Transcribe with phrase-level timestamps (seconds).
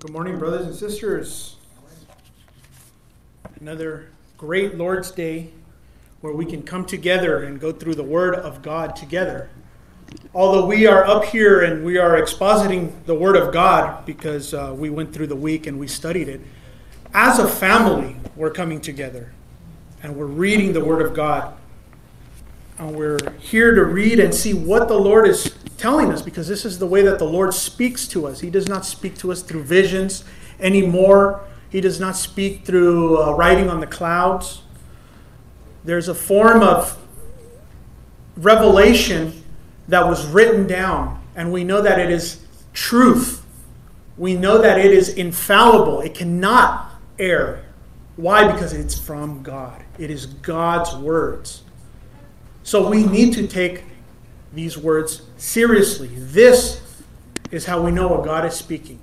[0.00, 1.56] Good morning, brothers and sisters.
[3.60, 4.08] Another
[4.38, 5.50] great Lord's Day
[6.22, 9.50] where we can come together and go through the Word of God together.
[10.32, 14.74] Although we are up here and we are expositing the Word of God because uh,
[14.74, 16.40] we went through the week and we studied it,
[17.12, 19.34] as a family, we're coming together
[20.02, 21.54] and we're reading the Word of God.
[22.80, 26.64] And we're here to read and see what the Lord is telling us because this
[26.64, 28.40] is the way that the Lord speaks to us.
[28.40, 30.24] He does not speak to us through visions
[30.58, 34.62] anymore, He does not speak through uh, writing on the clouds.
[35.84, 36.96] There's a form of
[38.38, 39.44] revelation
[39.88, 43.44] that was written down, and we know that it is truth.
[44.16, 47.62] We know that it is infallible, it cannot err.
[48.16, 48.50] Why?
[48.50, 51.62] Because it's from God, it is God's words.
[52.70, 53.82] So we need to take
[54.52, 56.06] these words seriously.
[56.06, 56.80] This
[57.50, 59.00] is how we know what God is speaking.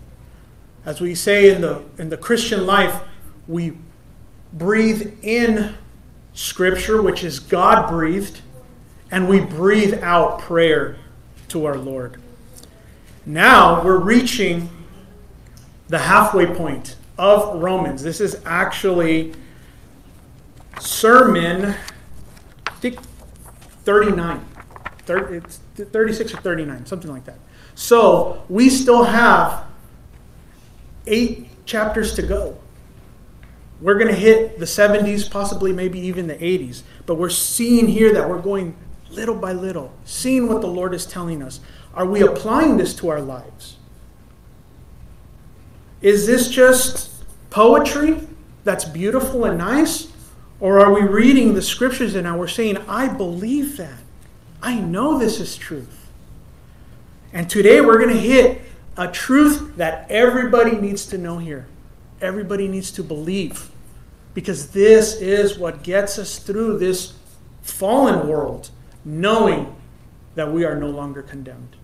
[0.86, 2.98] As we say in the, in the Christian life,
[3.46, 3.74] we
[4.54, 5.76] breathe in
[6.34, 8.40] Scripture, which is God breathed,
[9.12, 10.96] and we breathe out prayer
[11.50, 12.22] to our Lord.
[13.26, 14.70] Now we're reaching
[15.90, 18.02] the halfway point of Romans.
[18.02, 19.34] This is actually
[20.80, 21.76] sermon,
[22.66, 22.98] I think
[23.88, 24.46] 39.
[25.06, 27.40] 30, it's 36 or 39, something like that.
[27.74, 29.64] So we still have
[31.06, 32.58] eight chapters to go.
[33.80, 36.82] We're going to hit the 70s, possibly maybe even the 80s.
[37.06, 38.76] But we're seeing here that we're going
[39.10, 41.62] little by little, seeing what the Lord is telling us.
[41.94, 43.78] Are we applying this to our lives?
[46.02, 48.28] Is this just poetry
[48.66, 50.12] that's beautiful and nice?
[50.60, 54.00] Or are we reading the scriptures and now we're saying, I believe that?
[54.62, 56.10] I know this is truth.
[57.32, 58.62] And today we're going to hit
[58.96, 61.68] a truth that everybody needs to know here.
[62.22, 63.70] Everybody needs to believe.
[64.34, 67.14] Because this is what gets us through this
[67.62, 68.72] fallen world,
[69.06, 69.76] knowing
[70.36, 71.76] that we are no longer condemned.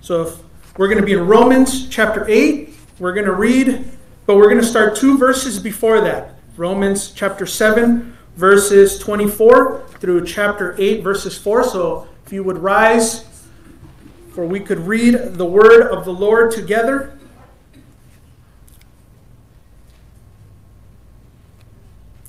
[0.00, 0.38] So if
[0.78, 3.84] we're going to be in Romans chapter 8, we're going to read,
[4.26, 6.34] but we're going to start two verses before that.
[6.56, 11.64] Romans chapter 7, verses 24 through chapter 8, verses 4.
[11.64, 13.24] So if you would rise,
[14.32, 17.18] for we could read the word of the Lord together.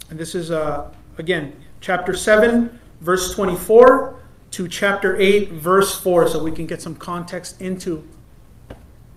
[0.09, 4.19] And this is, uh, again, chapter 7, verse 24
[4.51, 8.07] to chapter 8, verse 4, so we can get some context into,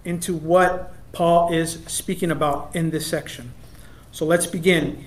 [0.05, 3.53] into what Paul is speaking about in this section.
[4.17, 5.05] So let's begin.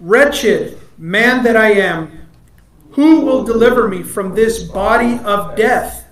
[0.00, 2.26] Wretched man that I am,
[2.92, 6.06] who will deliver me from this body of death?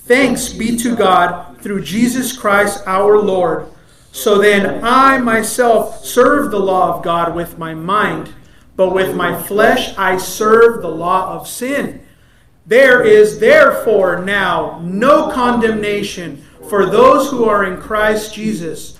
[0.00, 3.66] Thanks be to God through Jesus Christ our Lord.
[4.12, 8.34] So then I myself serve the law of God with my mind,
[8.76, 12.06] but with my flesh I serve the law of sin.
[12.66, 18.99] There is therefore now no condemnation for those who are in Christ Jesus.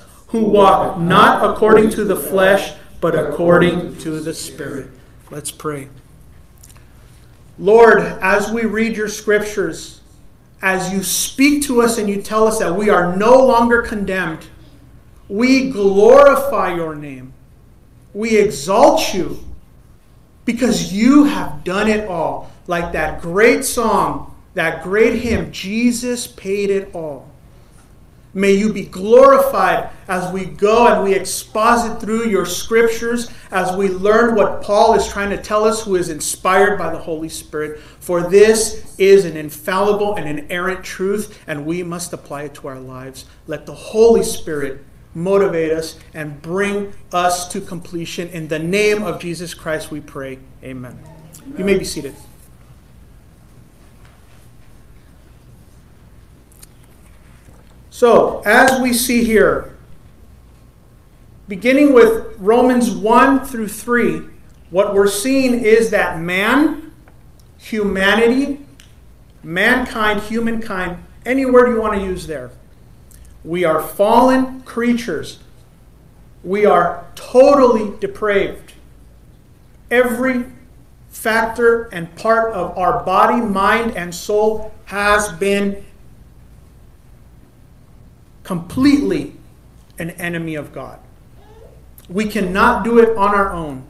[0.31, 4.89] who walk not according to the flesh but according to the Spirit.
[5.31, 5.89] Let's pray.
[7.57, 10.01] Lord, as we read your scriptures,
[10.61, 14.45] as you speak to us and you tell us that we are no longer condemned,
[15.27, 17.33] we glorify your name.
[18.13, 19.39] We exalt you
[20.45, 22.51] because you have done it all.
[22.67, 27.30] Like that great song, that great hymn, Jesus paid it all.
[28.33, 33.89] May you be glorified as we go and we exposit through your scriptures, as we
[33.89, 37.79] learn what Paul is trying to tell us, who is inspired by the Holy Spirit.
[37.99, 42.79] For this is an infallible and inerrant truth, and we must apply it to our
[42.79, 43.25] lives.
[43.47, 48.29] Let the Holy Spirit motivate us and bring us to completion.
[48.29, 50.39] In the name of Jesus Christ, we pray.
[50.63, 50.97] Amen.
[51.57, 52.15] You may be seated.
[58.01, 59.77] So, as we see here,
[61.47, 64.23] beginning with Romans 1 through 3,
[64.71, 66.93] what we're seeing is that man,
[67.59, 68.65] humanity,
[69.43, 72.49] mankind, humankind, any word you want to use there,
[73.43, 75.37] We are fallen creatures.
[76.43, 78.73] We are totally depraved.
[79.91, 80.45] Every
[81.09, 85.85] factor and part of our body, mind, and soul has been
[88.51, 89.33] completely
[89.97, 90.99] an enemy of God.
[92.09, 93.83] We cannot do it on our own.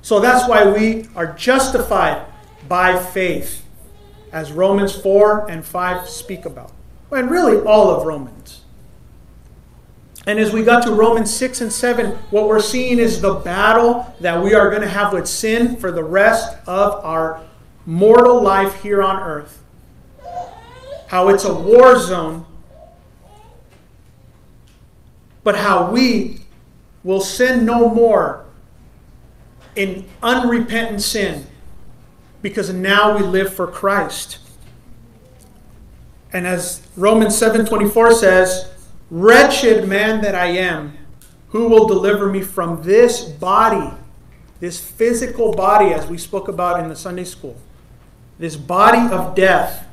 [0.00, 2.26] So that's why we are justified
[2.68, 3.64] by faith,
[4.32, 6.72] as Romans 4 and 5 speak about.
[7.12, 8.62] And really, all of Romans.
[10.26, 14.12] And as we got to Romans 6 and 7, what we're seeing is the battle
[14.18, 17.40] that we are going to have with sin for the rest of our
[17.86, 19.61] mortal life here on earth.
[21.12, 22.46] How it's a war zone,
[25.44, 26.38] but how we
[27.04, 28.46] will sin no more
[29.76, 31.46] in unrepentant sin
[32.40, 34.38] because now we live for Christ.
[36.32, 38.70] And as Romans 7:24 says,
[39.10, 40.94] "Wretched man that I am,
[41.48, 43.92] who will deliver me from this body,
[44.60, 47.56] this physical body as we spoke about in the Sunday school,
[48.38, 49.88] this body of death?"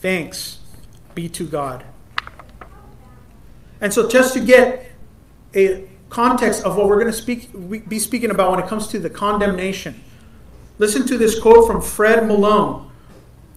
[0.00, 0.58] Thanks
[1.14, 1.84] be to God.
[3.80, 4.86] And so just to get
[5.54, 7.50] a context of what we're going to speak,
[7.88, 10.02] be speaking about when it comes to the condemnation.
[10.78, 12.90] Listen to this quote from Fred Malone.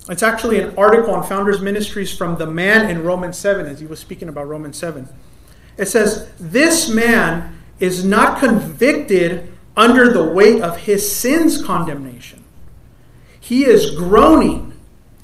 [0.10, 3.86] It's actually an article on Founders Ministries from the man in Romans 7, as he
[3.86, 5.08] was speaking about Romans 7.
[5.78, 12.44] It says, This man is not convicted under the weight of his sin's condemnation.
[13.40, 14.71] He is groaning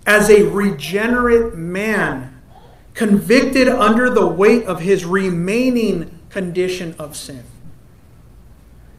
[0.08, 2.42] as a regenerate man,
[2.94, 7.44] convicted under the weight of his remaining condition of sin.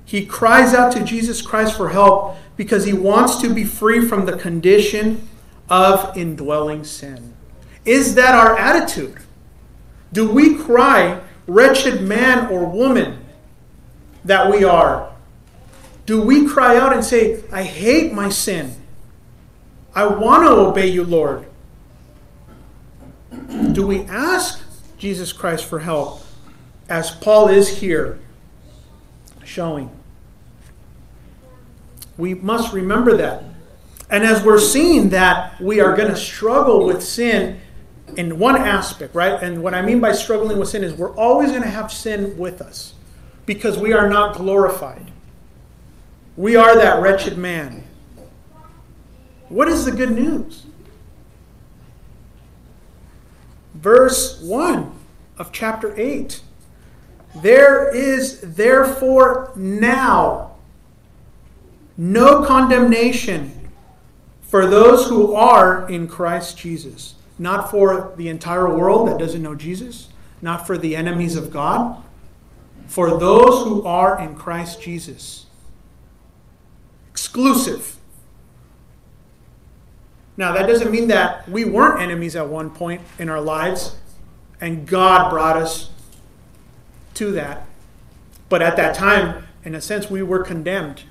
[0.05, 4.27] He cries out to Jesus Christ for help because he wants to be free from
[4.27, 5.27] the condition
[5.69, 7.35] of indwelling sin.
[7.85, 9.19] Is that our attitude?
[10.13, 13.25] Do we cry, wretched man or woman
[14.25, 15.13] that we are?
[16.07, 18.77] Do we cry out and say, I hate my sin?
[19.99, 21.47] I want to obey you, Lord?
[23.73, 24.63] Do we ask
[24.99, 26.23] Jesus Christ for help?
[26.89, 28.19] as Paul is here
[29.45, 29.91] showing.
[32.17, 33.45] We must remember that.
[34.11, 37.61] And as we're seeing that we are going to struggle with sin
[38.17, 39.41] in one aspect, right?
[39.43, 42.37] And what I mean by struggling with sin is we're always going to have sin
[42.39, 42.95] with us
[43.45, 45.11] because we are not glorified.
[46.37, 47.85] We are that wretched man.
[49.49, 50.67] What is the good news?
[53.75, 54.93] Verse 1
[55.39, 56.43] of chapter 8.
[57.37, 60.57] There is therefore now
[61.97, 63.71] no condemnation
[64.43, 67.15] for those who are in Christ Jesus.
[67.39, 70.09] Not for the entire world that doesn't know Jesus,
[70.43, 72.03] not for the enemies of God,
[72.87, 75.47] for those who are in Christ Jesus.
[77.11, 77.98] Exclusive.
[80.39, 83.97] Now, that doesn't mean that we weren't enemies at one point in our lives
[84.61, 85.91] and God brought us
[87.15, 87.67] to that.
[88.49, 91.03] But at that time, in a sense, we were condemned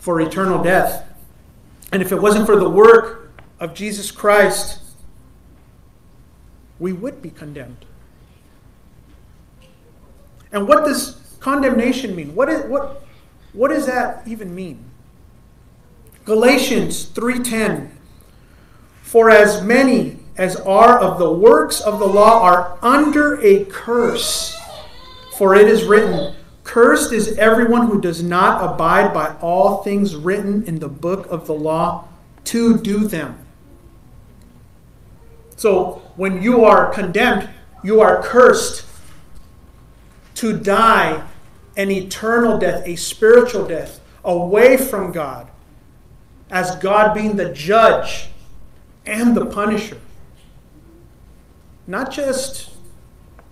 [0.00, 1.08] for eternal death.
[1.92, 3.30] And if it wasn't for the work
[3.60, 4.80] of Jesus Christ,
[6.80, 7.84] we would be condemned.
[10.50, 12.34] And what does condemnation mean?
[12.34, 13.04] What, is, what,
[13.52, 14.84] what does that even mean?
[16.24, 17.90] Galatians 3:10
[19.12, 24.58] For as many as are of the works of the law are under a curse.
[25.36, 30.64] For it is written, Cursed is everyone who does not abide by all things written
[30.64, 32.08] in the book of the law
[32.44, 33.38] to do them.
[35.56, 37.50] So when you are condemned,
[37.84, 38.86] you are cursed
[40.36, 41.22] to die
[41.76, 45.50] an eternal death, a spiritual death, away from God,
[46.50, 48.30] as God being the judge
[49.06, 49.98] and the punisher.
[51.86, 52.70] Not just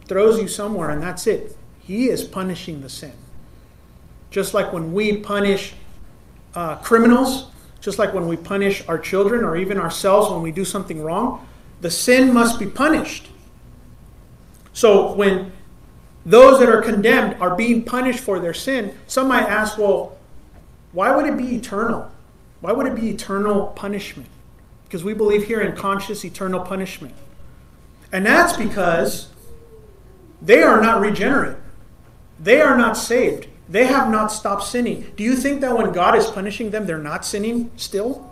[0.07, 1.57] throws you somewhere and that's it.
[1.81, 3.13] He is punishing the sin.
[4.31, 5.75] Just like when we punish
[6.55, 7.47] uh, criminals,
[7.81, 11.47] just like when we punish our children or even ourselves when we do something wrong,
[11.81, 13.29] the sin must be punished.
[14.73, 15.53] So when
[16.25, 20.17] those that are condemned are being punished for their sin, some might ask, well,
[20.93, 22.11] why would it be eternal?
[22.61, 24.29] Why would it be eternal punishment?
[24.91, 27.15] Because we believe here in conscious eternal punishment.
[28.11, 29.29] And that's because
[30.43, 31.59] they are not regenerate.
[32.41, 33.47] They are not saved.
[33.69, 35.13] They have not stopped sinning.
[35.15, 38.29] Do you think that when God is punishing them, they're not sinning still?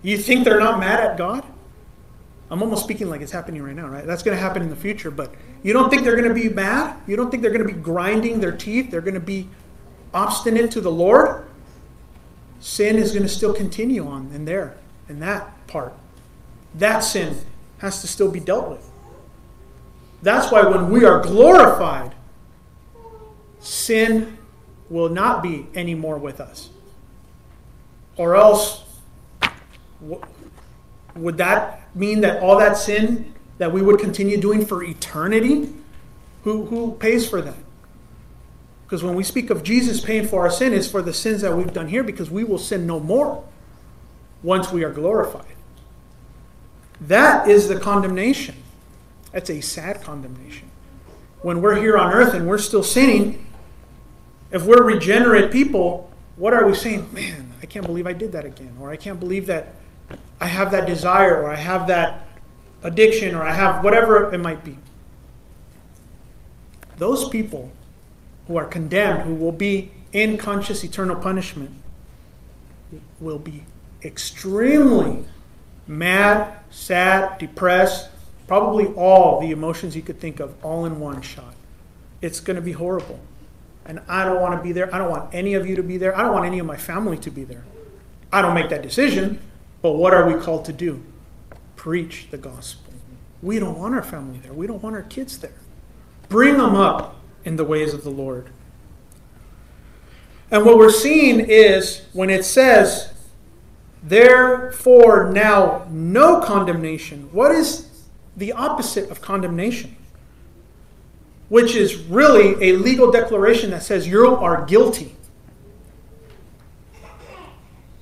[0.00, 1.44] You think they're not mad at God?
[2.50, 4.06] I'm almost speaking like it's happening right now, right?
[4.06, 6.48] That's going to happen in the future, but you don't think they're going to be
[6.48, 6.96] mad?
[7.06, 8.90] You don't think they're going to be grinding their teeth?
[8.90, 9.46] They're going to be
[10.14, 11.44] obstinate to the Lord?
[12.60, 14.78] Sin is going to still continue on in there,
[15.10, 15.92] in that part.
[16.76, 17.36] That sin
[17.78, 18.88] has to still be dealt with.
[20.22, 22.14] That's why when we are glorified,
[23.58, 24.38] sin
[24.88, 26.70] will not be anymore with us.
[28.16, 28.84] Or else,
[31.16, 35.72] would that mean that all that sin that we would continue doing for eternity?
[36.44, 37.56] Who, who pays for that?
[38.86, 41.56] Because when we speak of Jesus paying for our sin, it's for the sins that
[41.56, 43.44] we've done here because we will sin no more
[44.42, 45.44] once we are glorified.
[47.00, 48.56] That is the condemnation.
[49.32, 50.70] That's a sad condemnation.
[51.42, 53.46] When we're here on earth and we're still sinning,
[54.50, 57.12] if we're regenerate people, what are we saying?
[57.12, 58.76] Man, I can't believe I did that again.
[58.80, 59.74] Or I can't believe that
[60.40, 62.26] I have that desire, or I have that
[62.82, 64.76] addiction, or I have whatever it might be.
[66.96, 67.70] Those people
[68.46, 71.70] who are condemned, who will be in conscious eternal punishment,
[73.20, 73.64] will be
[74.02, 75.24] extremely
[75.86, 78.08] mad, sad, depressed,
[78.46, 81.54] probably all the emotions you could think of all in one shot.
[82.20, 83.20] It's going to be horrible.
[83.86, 84.94] And I don't want to be there.
[84.94, 86.16] I don't want any of you to be there.
[86.16, 87.64] I don't want any of my family to be there.
[88.32, 89.40] I don't make that decision.
[89.82, 91.02] But what are we called to do?
[91.76, 92.92] Preach the gospel.
[93.42, 94.52] We don't want our family there.
[94.52, 95.54] We don't want our kids there.
[96.28, 98.50] Bring them up in the ways of the Lord.
[100.50, 103.09] And what we're seeing is when it says,
[104.02, 107.90] therefore now no condemnation, what is
[108.36, 109.96] the opposite of condemnation?
[111.48, 115.16] Which is really a legal declaration that says you are guilty.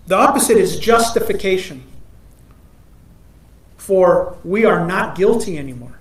[0.06, 1.84] The opposite is justification.
[3.76, 5.98] For we are not guilty anymore.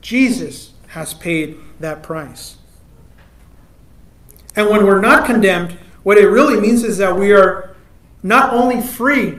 [0.00, 2.56] Jesus has paid that price.
[4.54, 7.73] And when we're not condemned, what it really means is that we are
[8.24, 9.38] not only free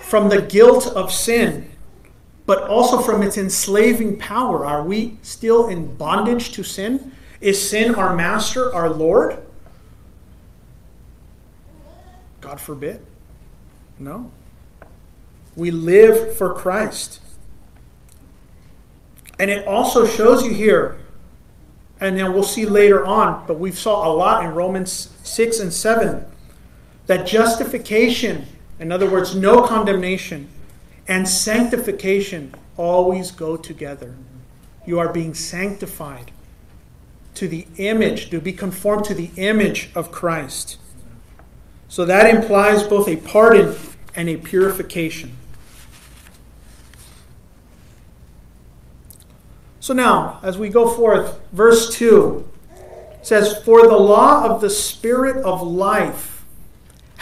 [0.00, 1.68] from the guilt of sin,
[2.46, 4.64] but also from its enslaving power.
[4.64, 7.12] Are we still in bondage to sin?
[7.40, 9.38] Is sin our master, our Lord?
[12.40, 13.04] God forbid.
[13.98, 14.30] No.
[15.56, 17.20] We live for Christ.
[19.38, 20.98] And it also shows you here,
[21.98, 25.72] and then we'll see later on, but we saw a lot in Romans 6 and
[25.72, 26.24] 7,
[27.06, 28.46] that justification,
[28.78, 30.48] in other words, no condemnation,
[31.06, 34.14] and sanctification always go together.
[34.86, 36.30] You are being sanctified
[37.34, 40.78] to the image, to be conformed to the image of Christ.
[41.88, 43.76] So that implies both a pardon
[44.14, 45.36] and a purification.
[49.80, 52.48] So now, as we go forth, verse 2
[53.20, 56.33] says, For the law of the Spirit of life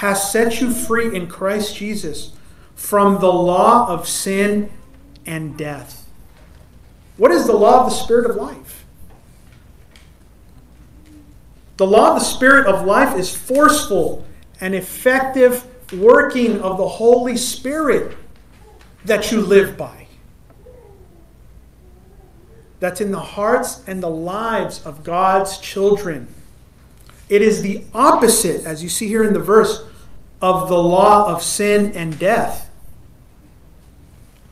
[0.03, 2.33] has set you free in Christ Jesus
[2.75, 4.69] from the law of sin
[5.25, 6.11] and death.
[7.17, 8.85] What is the law of the Spirit of life?
[11.77, 14.27] The law of the Spirit of life is forceful
[14.61, 18.17] and effective working of the Holy Spirit
[19.05, 20.09] that you live by.
[22.81, 26.27] That's in the hearts and the lives of God's children.
[27.29, 29.85] It is the opposite, as you see here in the verse,
[30.43, 32.69] of the law of sin and death.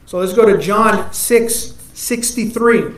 [0.07, 2.95] So let's go to John 6 63.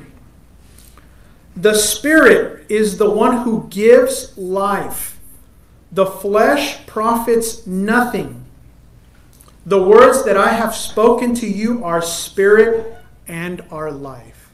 [1.56, 5.12] The Spirit is the one who gives life
[5.90, 8.44] the flesh profits nothing.
[9.66, 12.96] The words that I have spoken to you are spirit
[13.28, 14.50] and are life.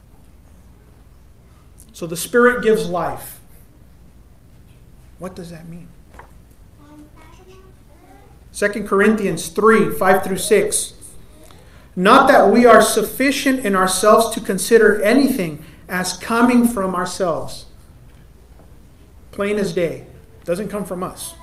[1.92, 3.40] So the spirit gives life.
[5.18, 5.88] What does that mean?
[8.58, 10.94] 2 Corinthians 3 5 through 6.
[11.94, 17.66] Not that we are sufficient in ourselves to consider anything as coming from ourselves.
[19.30, 20.06] Plain as day.
[20.44, 21.34] Doesn't come from us.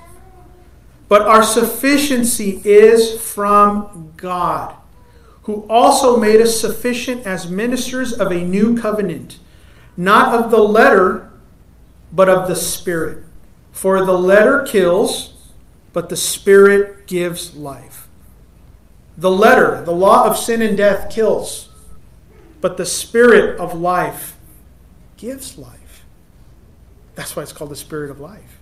[1.08, 4.74] But our sufficiency is from God,
[5.44, 9.38] who also made us sufficient as ministers of a new covenant,
[9.96, 11.30] not of the letter,
[12.12, 13.24] but of the Spirit.
[13.72, 15.35] For the letter kills,
[15.96, 18.06] but the Spirit gives life.
[19.16, 21.70] The letter, the law of sin and death, kills,
[22.60, 24.36] but the Spirit of life
[25.16, 26.04] gives life.
[27.14, 28.58] That's why it's called the Spirit of life.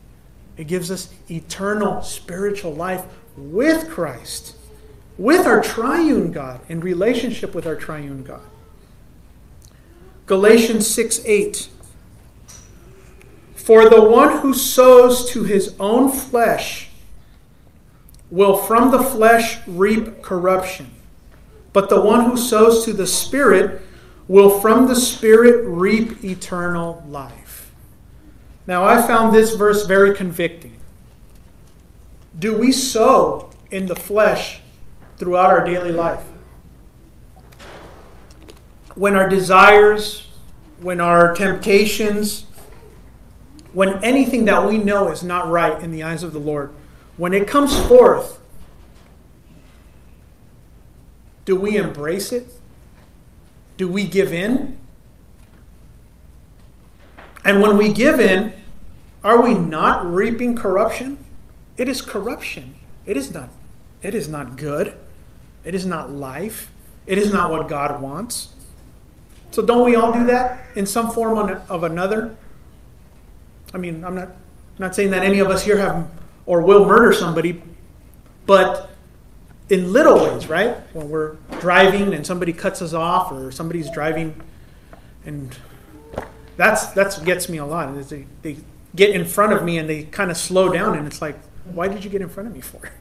[0.56, 3.04] It gives us eternal spiritual life
[3.36, 4.54] with Christ.
[5.18, 8.46] with our triune God, in relationship with our triune God.
[10.26, 11.68] Galatians 6 8.
[13.56, 16.90] For the one who sows to his own flesh
[18.30, 20.90] will from the flesh reap corruption,
[21.72, 23.82] but the one who sows to the Spirit
[24.28, 27.72] will from the Spirit reap eternal life.
[28.66, 30.76] Now, I found this verse very convicting.
[32.38, 34.60] Do we sow in the flesh
[35.18, 36.24] throughout our daily life?
[38.94, 40.28] When our desires,
[40.80, 42.46] when our temptations,
[43.72, 46.72] when anything that we know is not right in the eyes of the Lord,
[47.16, 48.40] when it comes forth,
[51.44, 52.46] do we embrace it?
[53.76, 54.78] Do we give in?
[57.44, 58.52] And when we give in,
[59.22, 61.18] are we not reaping corruption?
[61.76, 62.76] It is corruption.
[63.04, 63.50] It is not
[64.04, 64.94] it is not good.
[65.64, 66.70] It is not life.
[67.06, 68.50] It is not what God wants.
[69.50, 71.38] So don't we all do that in some form
[71.70, 72.36] of another?
[73.72, 74.28] I mean, I'm not
[74.78, 76.06] not saying that any of us here have
[76.46, 77.62] or will murder somebody,
[78.46, 78.90] but
[79.70, 80.76] in little ways, right?
[80.94, 84.40] When we're driving and somebody cuts us off, or somebody's driving,
[85.24, 85.56] and
[86.56, 87.94] that's that's gets me a lot.
[87.96, 88.58] Is they, they
[88.94, 91.88] get in front of me and they kind of slow down, and it's like, why
[91.88, 92.90] did you get in front of me for?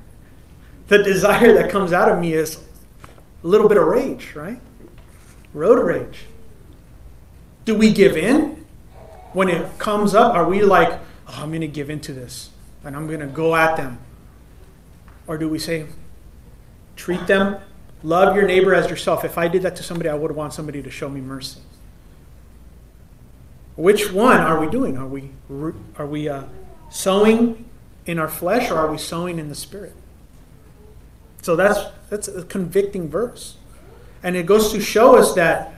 [0.90, 2.60] The desire that comes out of me is
[3.42, 4.60] a little bit of rage, right?
[5.54, 6.26] Road rage.
[7.64, 8.66] Do we give in
[9.32, 10.36] when it comes up?
[10.36, 10.92] Are we like,
[11.30, 12.50] oh, I'm going to give in to this
[12.84, 14.00] and I'm going to go at them?
[15.28, 15.86] Or do we say,
[16.96, 17.58] treat them,
[18.04, 19.24] love your neighbor as yourself?
[19.24, 21.62] If I did that to somebody, I would want somebody to show me mercy.
[23.76, 24.98] Which one are we doing?
[24.98, 25.32] Are we,
[25.98, 26.44] are we uh,
[26.90, 27.70] sowing
[28.06, 29.96] in our flesh or are we sowing in the spirit?
[31.42, 33.58] So that's, that's a convicting verse.
[34.22, 35.74] And it goes to show us that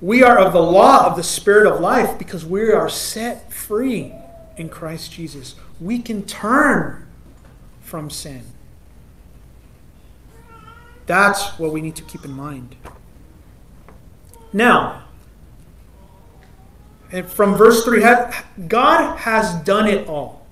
[0.00, 4.12] we are of the law of the Spirit of life because we are set free
[4.56, 5.54] in Christ Jesus.
[5.80, 7.06] We can turn
[7.80, 8.42] from sin.
[11.06, 12.76] That's what we need to keep in mind.
[14.52, 15.02] Now,
[17.26, 18.00] from verse 3,
[18.68, 20.46] God has done it all.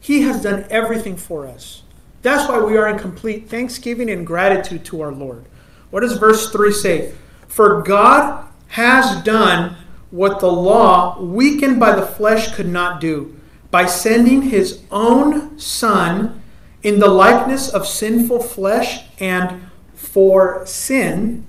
[0.00, 1.82] He has done everything for us.
[2.22, 5.46] That's why we are in complete thanksgiving and gratitude to our Lord.
[5.90, 7.14] What does verse 3 say?
[7.48, 9.76] For God has done
[10.10, 13.36] what the law, weakened by the flesh, could not do,
[13.74, 16.40] by sending his own Son
[16.84, 21.44] in the likeness of sinful flesh, and for sin,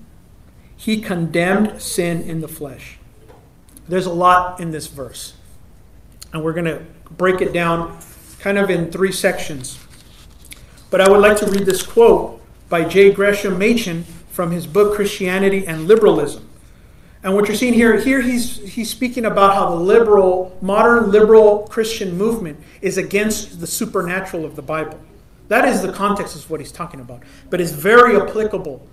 [0.76, 2.98] he condemned sin in the flesh.
[3.88, 5.36] There's a lot in this verse,
[6.34, 7.96] and we're going to break it down
[8.40, 9.78] kind of in three sections.
[10.90, 13.12] But I would like to read this quote by J.
[13.12, 16.50] Gresham Machen from his book Christianity and Liberalism.
[17.26, 21.68] And what you're seeing here, here he's, he's speaking about how the liberal, modern liberal
[21.68, 25.00] Christian movement is against the supernatural of the Bible.
[25.48, 27.24] That is the context of what he's talking about.
[27.50, 28.88] But it's very applicable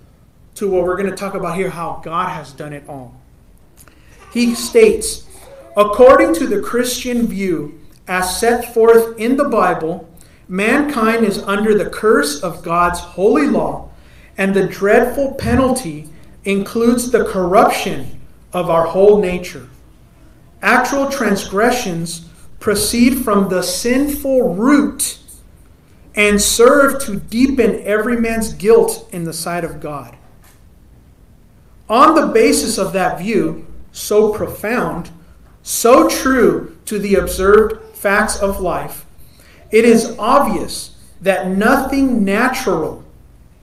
[0.55, 3.13] to what we're going to talk about here how God has done it all.
[4.33, 5.27] He states,
[5.77, 10.09] according to the Christian view as set forth in the Bible,
[10.47, 13.91] mankind is under the curse of God's holy law
[14.39, 16.09] and the dreadful penalty
[16.45, 18.21] includes the corruption
[18.53, 19.67] of our whole nature.
[20.61, 25.17] Actual transgressions proceed from the sinful root
[26.15, 30.15] and serve to deepen every man's guilt in the sight of God.
[31.89, 35.09] On the basis of that view, so profound,
[35.63, 39.05] so true to the observed facts of life,
[39.71, 43.03] it is obvious that nothing natural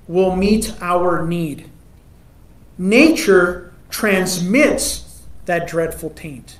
[0.08, 1.70] will meet our need.
[2.76, 6.58] Nature transmits that dreadful taint.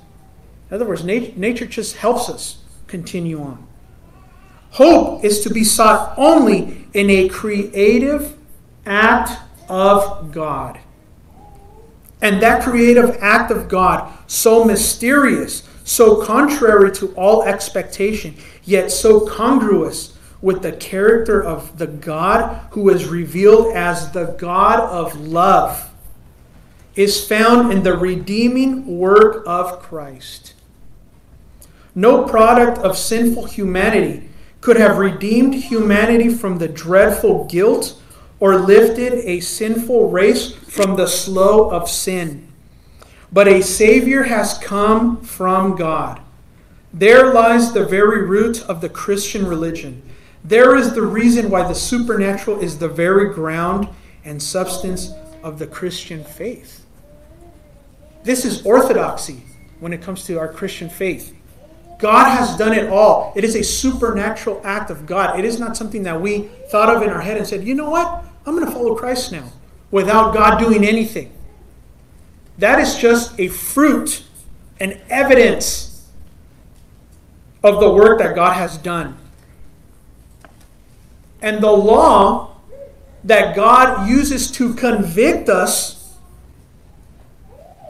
[0.69, 3.67] In other words, nat- nature just helps us continue on.
[4.71, 8.37] Hope is to be sought only in a creative
[8.85, 9.39] act
[9.69, 10.79] of God.
[12.21, 19.21] And that creative act of God, so mysterious, so contrary to all expectation, yet so
[19.27, 25.90] congruous with the character of the God who is revealed as the God of love
[26.95, 30.53] is found in the redeeming work of Christ.
[31.95, 34.29] No product of sinful humanity
[34.61, 37.99] could have redeemed humanity from the dreadful guilt
[38.39, 42.47] or lifted a sinful race from the slough of sin.
[43.31, 46.21] But a Savior has come from God.
[46.93, 50.01] There lies the very root of the Christian religion
[50.43, 53.87] There is the reason why the supernatural is the very ground
[54.25, 55.11] and substance
[55.43, 56.80] of the Christian faith.
[58.23, 59.43] This is orthodoxy
[59.79, 61.35] when it comes to our Christian faith.
[61.99, 63.31] God has done it all.
[63.35, 65.37] It is a supernatural act of God.
[65.37, 67.89] It is not something that we thought of in our head and said, you know
[67.89, 68.23] what?
[68.45, 69.51] I'm going to follow Christ now
[69.91, 71.31] without God doing anything.
[72.57, 74.23] That is just a fruit,
[74.79, 76.09] an evidence
[77.63, 79.17] of the work that God has done.
[81.41, 82.57] And the law
[83.23, 86.00] that God uses to convict us,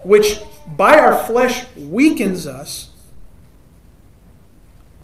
[0.03, 2.89] which by our flesh weakens us,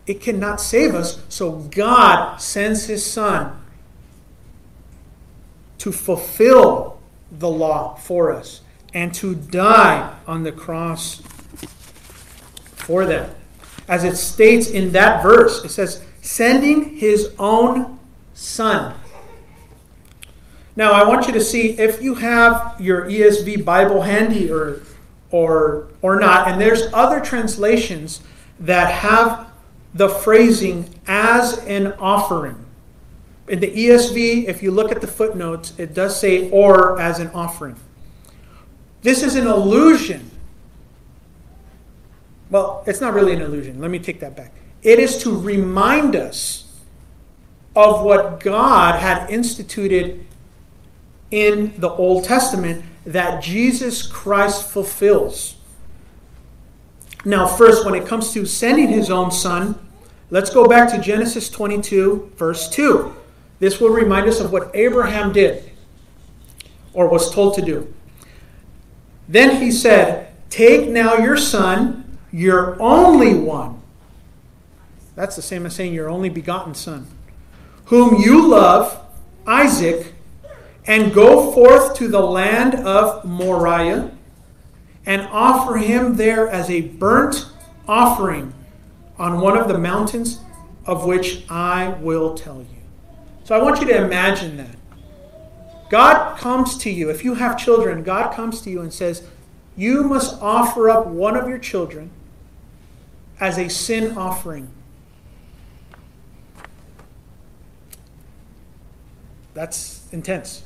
[0.05, 1.19] it cannot save us.
[1.29, 3.61] So God sends his Son
[5.79, 6.99] to fulfill
[7.31, 8.61] the law for us
[8.93, 11.21] and to die on the cross
[12.75, 13.29] for them.
[13.87, 17.99] As it states in that verse, it says, sending his own
[18.33, 18.95] Son.
[20.77, 24.83] Now, I want you to see if you have your ESV Bible handy or,
[25.31, 28.21] or, or not, and there's other translations
[28.59, 29.47] that have
[29.95, 32.63] the phrasing as an offering.
[33.47, 37.29] In the ESV, if you look at the footnotes, it does say or as an
[37.29, 37.75] offering.
[39.01, 40.29] This is an illusion.
[42.51, 43.81] Well, it's not really an illusion.
[43.81, 44.53] Let me take that back.
[44.83, 46.65] It is to remind us
[47.75, 50.26] of what God had instituted
[51.31, 55.55] in the Old Testament that Jesus Christ fulfills.
[57.25, 59.77] Now, first, when it comes to sending his own son,
[60.29, 63.13] let's go back to Genesis 22, verse 2.
[63.59, 65.71] This will remind us of what Abraham did
[66.93, 67.93] or was told to do.
[69.27, 73.81] Then he said, Take now your son, your only one.
[75.15, 77.07] That's the same as saying your only begotten son,
[77.85, 79.03] whom you love,
[79.45, 80.13] Isaac,
[80.87, 84.11] and go forth to the land of Moriah
[85.05, 87.47] and offer him there as a burnt
[87.87, 88.53] offering
[89.19, 90.39] on one of the mountains
[90.85, 92.67] of which I will tell you.
[93.43, 94.75] So I want you to imagine that.
[95.89, 99.25] God comes to you, if you have children, God comes to you and says,
[99.75, 102.11] You must offer up one of your children
[103.39, 104.69] as a sin offering.
[109.53, 110.63] That's intense.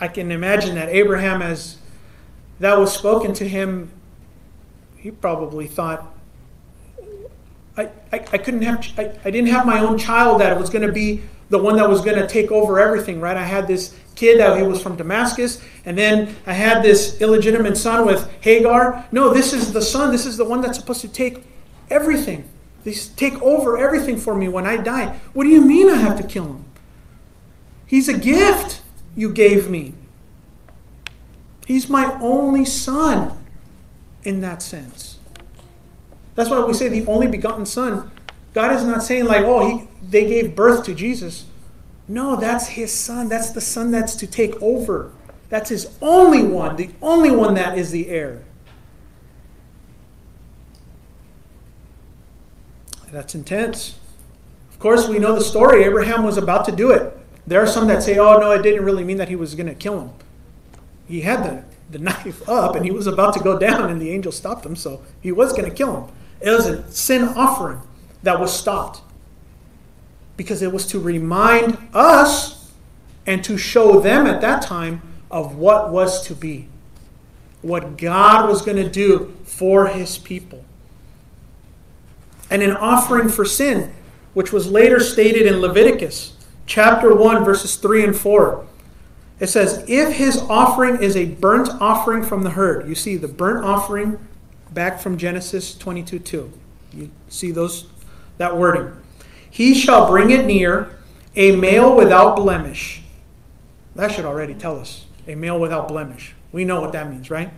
[0.00, 1.78] I can imagine that Abraham, as
[2.60, 3.90] that was spoken to him,
[4.96, 6.14] he probably thought,
[7.76, 10.86] I, I, I couldn't have, I, I didn't have my own child that was going
[10.86, 13.36] to be the one that was going to take over everything, right?
[13.36, 17.76] I had this kid that he was from Damascus, and then I had this illegitimate
[17.76, 19.06] son with Hagar.
[19.12, 20.10] No, this is the son.
[20.10, 21.44] This is the one that's supposed to take
[21.88, 22.48] everything.
[22.84, 25.18] He's take over everything for me when I die.
[25.32, 26.64] What do you mean I have to kill him?
[27.86, 28.82] He's a gift
[29.18, 29.94] you gave me.
[31.66, 33.36] He's my only son
[34.22, 35.18] in that sense.
[36.36, 38.12] That's why we say the only begotten son.
[38.54, 41.46] God is not saying like, oh, he, they gave birth to Jesus.
[42.06, 43.28] No, that's his son.
[43.28, 45.10] That's the son that's to take over.
[45.48, 48.44] That's his only one, the only one that is the heir.
[53.10, 53.98] That's intense.
[54.70, 55.82] Of course, we know the story.
[55.82, 57.18] Abraham was about to do it.
[57.48, 59.68] There are some that say, oh, no, it didn't really mean that he was going
[59.68, 60.10] to kill him.
[61.08, 64.10] He had the, the knife up and he was about to go down, and the
[64.10, 66.14] angel stopped him, so he was going to kill him.
[66.42, 67.80] It was a sin offering
[68.22, 69.00] that was stopped
[70.36, 72.70] because it was to remind us
[73.26, 76.68] and to show them at that time of what was to be,
[77.62, 80.64] what God was going to do for his people.
[82.50, 83.92] And an offering for sin,
[84.34, 86.34] which was later stated in Leviticus
[86.68, 88.64] chapter 1, verses 3 and 4.
[89.40, 93.26] It says, If his offering is a burnt offering from the herd, you see the
[93.26, 94.18] burnt offering
[94.72, 96.52] back from Genesis 22 2.
[96.92, 97.88] You see those
[98.36, 98.92] that wording.
[99.50, 100.96] He shall bring it near,
[101.34, 103.02] a male without blemish.
[103.96, 105.06] That should already tell us.
[105.26, 106.34] A male without blemish.
[106.52, 107.50] We know what that means, right?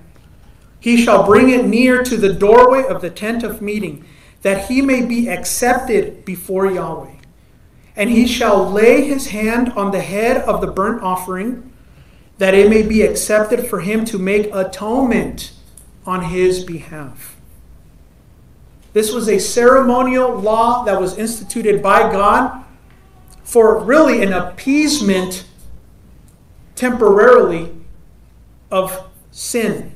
[0.79, 4.05] He shall bring it near to the doorway of the tent of meeting,
[4.43, 7.20] that he may be accepted before Yahweh.
[8.01, 11.71] And he shall lay his hand on the head of the burnt offering,
[12.39, 15.53] that it may be accepted for him to make atonement
[16.07, 17.37] on his behalf.
[18.95, 22.65] This was a ceremonial law that was instituted by God
[23.45, 25.45] for really an appeasement
[26.77, 27.71] temporarily
[28.71, 29.95] of sin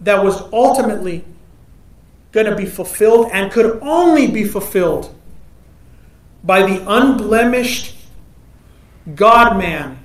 [0.00, 1.24] that was ultimately
[2.30, 5.12] going to be fulfilled and could only be fulfilled
[6.44, 7.96] by the unblemished
[9.14, 9.98] God man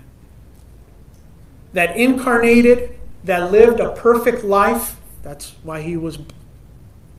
[1.74, 4.96] that incarnated, that lived a perfect life.
[5.22, 6.20] That's why he was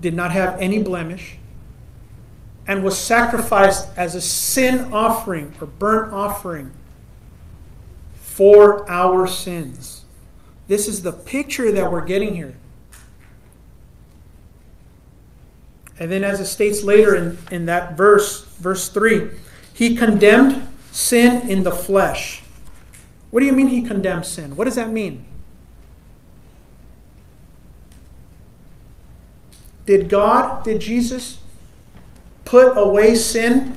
[0.01, 1.37] did not have any blemish
[2.67, 6.71] and was sacrificed as a sin offering or burnt offering
[8.15, 10.05] for our sins.
[10.69, 12.57] This is the picture that we're getting here.
[16.01, 19.31] And then, as it states later in, in that verse, verse 3,
[19.75, 22.43] he condemned sin in the flesh.
[23.31, 24.57] What do you mean he condemned sin?
[24.57, 25.27] What does that mean?
[29.85, 31.39] Did God, did Jesus
[32.47, 33.77] put away sin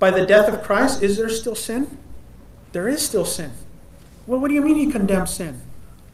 [0.00, 1.00] by the death of Christ?
[1.00, 1.96] Is there still sin?
[2.72, 3.52] There is still sin.
[4.26, 5.60] Well, what do you mean he condemned sin?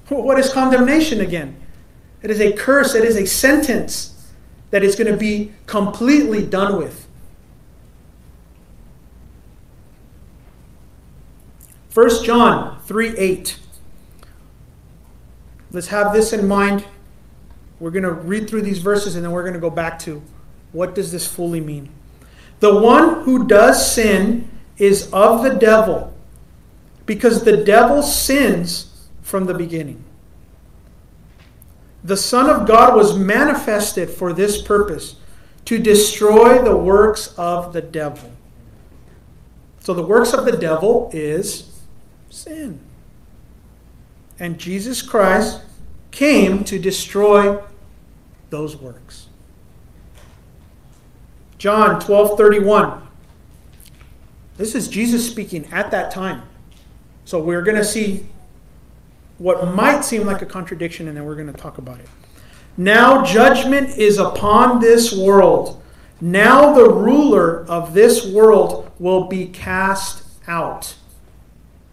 [0.08, 1.56] What is condemnation again?
[2.22, 4.15] It is a curse, it is a sentence
[4.70, 7.06] that is going to be completely done with.
[11.94, 13.58] 1 John 3 8.
[15.72, 16.84] Let's have this in mind.
[17.80, 20.22] We're going to read through these verses and then we're going to go back to
[20.72, 21.90] what does this fully mean.
[22.60, 26.14] The one who does sin is of the devil
[27.06, 30.04] because the devil sins from the beginning.
[32.06, 35.16] The Son of God was manifested for this purpose
[35.64, 38.30] to destroy the works of the devil.
[39.80, 41.80] So, the works of the devil is
[42.30, 42.78] sin.
[44.38, 45.62] And Jesus Christ
[46.12, 47.60] came to destroy
[48.50, 49.26] those works.
[51.58, 53.02] John 12 31.
[54.56, 56.42] This is Jesus speaking at that time.
[57.24, 58.26] So we're going to see
[59.38, 62.08] what might seem like a contradiction, and then we're going to talk about it.
[62.76, 65.82] Now judgment is upon this world.
[66.20, 70.94] Now the ruler of this world will be cast out,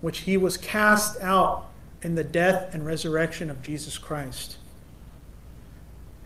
[0.01, 1.69] which he was cast out
[2.01, 4.57] in the death and resurrection of Jesus Christ.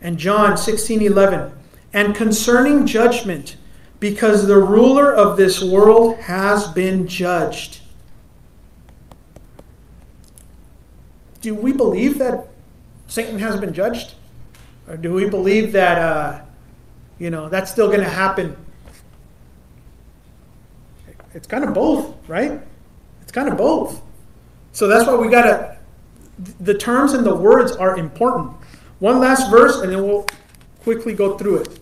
[0.01, 1.51] And John 16 11.
[1.93, 3.57] And concerning judgment,
[3.99, 7.81] because the ruler of this world has been judged.
[11.41, 12.47] Do we believe that
[13.07, 14.15] Satan has been judged?
[14.87, 16.41] Or do we believe that, uh,
[17.19, 18.55] you know, that's still going to happen?
[21.33, 22.59] It's kind of both, right?
[23.21, 24.01] It's kind of both.
[24.71, 25.77] So that's why we got to,
[26.59, 28.51] the terms and the words are important.
[28.99, 30.25] One last verse, and then we'll
[30.81, 31.79] quickly go through it.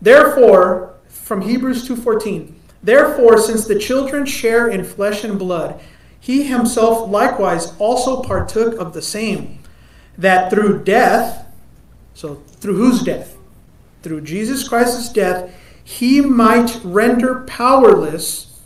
[0.00, 5.80] Therefore, from Hebrews 2.14, Therefore, since the children share in flesh and blood,
[6.22, 9.58] he himself likewise also partook of the same,
[10.16, 11.52] that through death,
[12.14, 13.36] so through whose death?
[14.04, 18.60] Through Jesus Christ's death, he might render powerless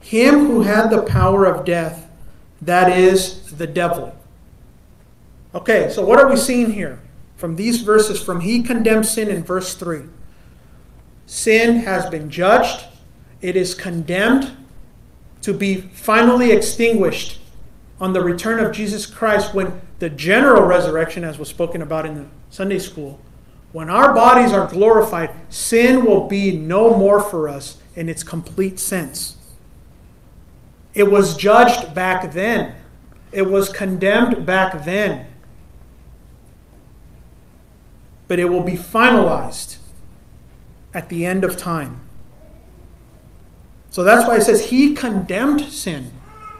[0.00, 2.10] him who had the power of death,
[2.60, 4.14] that is, the devil.
[5.54, 7.00] Okay, so what are we seeing here
[7.36, 8.22] from these verses?
[8.22, 10.02] From he condemns sin in verse 3.
[11.24, 12.84] Sin has been judged,
[13.40, 14.54] it is condemned
[15.42, 17.38] to be finally extinguished
[18.00, 22.14] on the return of Jesus Christ when the general resurrection, as was spoken about in
[22.14, 23.20] the Sunday school,
[23.72, 28.78] when our bodies are glorified, sin will be no more for us in its complete
[28.78, 29.36] sense.
[30.94, 32.74] It was judged back then,
[33.32, 35.26] it was condemned back then,
[38.28, 39.76] but it will be finalized
[40.94, 42.00] at the end of time.
[43.96, 46.10] So that's why it says he condemned sin.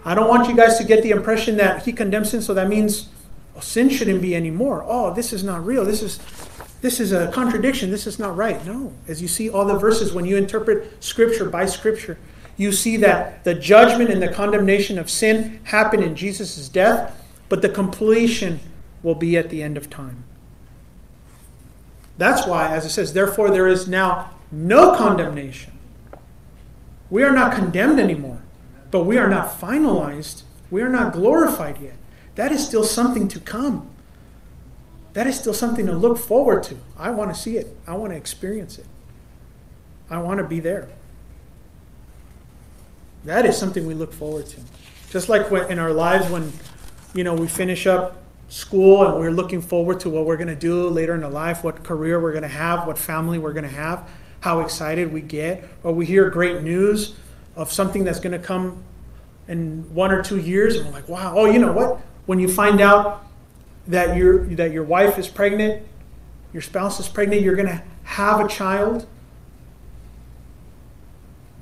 [0.07, 2.67] I don't want you guys to get the impression that he condemned sin, so that
[2.67, 3.11] means
[3.55, 4.83] oh, sin shouldn't be anymore.
[4.89, 5.85] Oh, this is not real.
[5.85, 6.19] This is
[6.81, 7.91] this is a contradiction.
[7.91, 8.65] This is not right.
[8.65, 8.95] No.
[9.07, 12.17] As you see all the verses, when you interpret scripture by scripture,
[12.57, 17.61] you see that the judgment and the condemnation of sin happened in Jesus' death, but
[17.61, 18.61] the completion
[19.03, 20.25] will be at the end of time.
[22.17, 25.76] That's why, as it says, therefore there is now no condemnation
[27.11, 28.43] we are not condemned anymore,
[28.91, 30.43] but we are not finalized.
[30.71, 31.95] We are not glorified yet.
[32.35, 33.89] That is still something to come.
[35.13, 36.77] That is still something to look forward to.
[36.99, 38.87] I want to see it, I want to experience it,
[40.11, 40.89] I want to be there.
[43.25, 44.61] That is something we look forward to.
[45.11, 46.53] Just like in our lives when
[47.15, 50.55] you know we finish up school and we're looking forward to what we're going to
[50.55, 53.71] do later in life, what career we're going to have, what family we're going to
[53.71, 54.09] have
[54.41, 57.15] how excited we get, or we hear great news
[57.57, 58.83] of something that's going to come
[59.49, 62.01] in one or two years, and we're like, wow, oh, you know what?
[62.27, 63.25] When you find out
[63.87, 65.87] that your that your wife is pregnant,
[66.53, 69.07] your spouse is pregnant, you're going to have a child.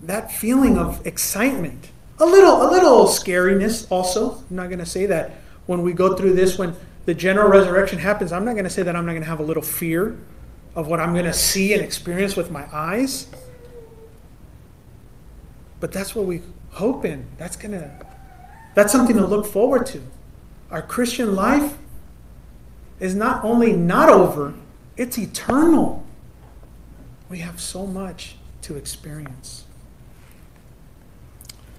[0.06, 1.90] that feeling of excitement.
[2.18, 4.44] A little, a little scariness also.
[4.50, 5.32] I'm not going to say that
[5.66, 8.82] when we go through this, when the general resurrection happens, I'm not going to say
[8.82, 10.16] that I'm not going to have a little fear
[10.74, 13.28] of what I'm going to see and experience with my eyes.
[15.80, 17.26] But that's what we hope in.
[17.38, 17.90] That's going to
[18.74, 20.02] that's something to look forward to.
[20.70, 21.78] Our Christian life
[22.98, 24.54] is not only not over,
[24.96, 26.04] it's eternal.
[27.28, 29.64] We have so much to experience.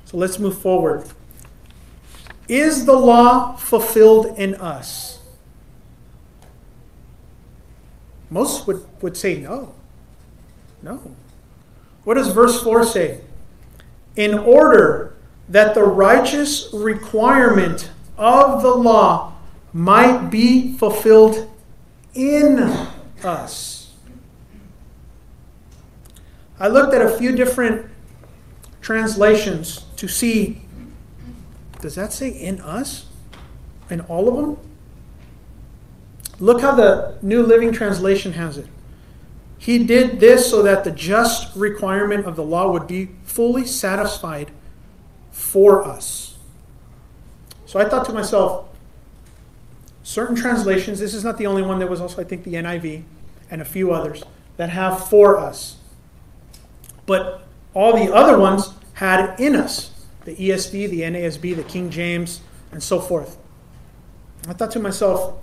[0.05, 1.07] So let's move forward.
[2.47, 5.14] Is the law fulfilled in us?
[8.35, 9.73] Most would, would say no.
[10.81, 11.15] No.
[12.03, 13.21] What does verse 4 say?
[14.17, 15.15] In order
[15.47, 19.35] that the righteous requirement of the law
[19.71, 21.49] might be fulfilled
[22.13, 22.59] in
[23.23, 23.93] us.
[26.59, 27.89] I looked at a few different
[28.81, 30.61] translations to see
[31.79, 33.05] does that say in us?
[33.89, 34.74] In all of them?
[36.39, 38.67] Look how the New Living Translation has it.
[39.57, 44.51] He did this so that the just requirement of the law would be fully satisfied
[45.31, 46.37] for us.
[47.65, 48.67] So I thought to myself,
[50.03, 53.03] certain translations, this is not the only one, there was also, I think, the NIV
[53.49, 54.23] and a few others
[54.57, 55.77] that have for us.
[57.05, 59.91] But all the other ones had in us
[60.25, 63.37] the ESV, the NASB, the King James, and so forth.
[64.47, 65.39] I thought to myself,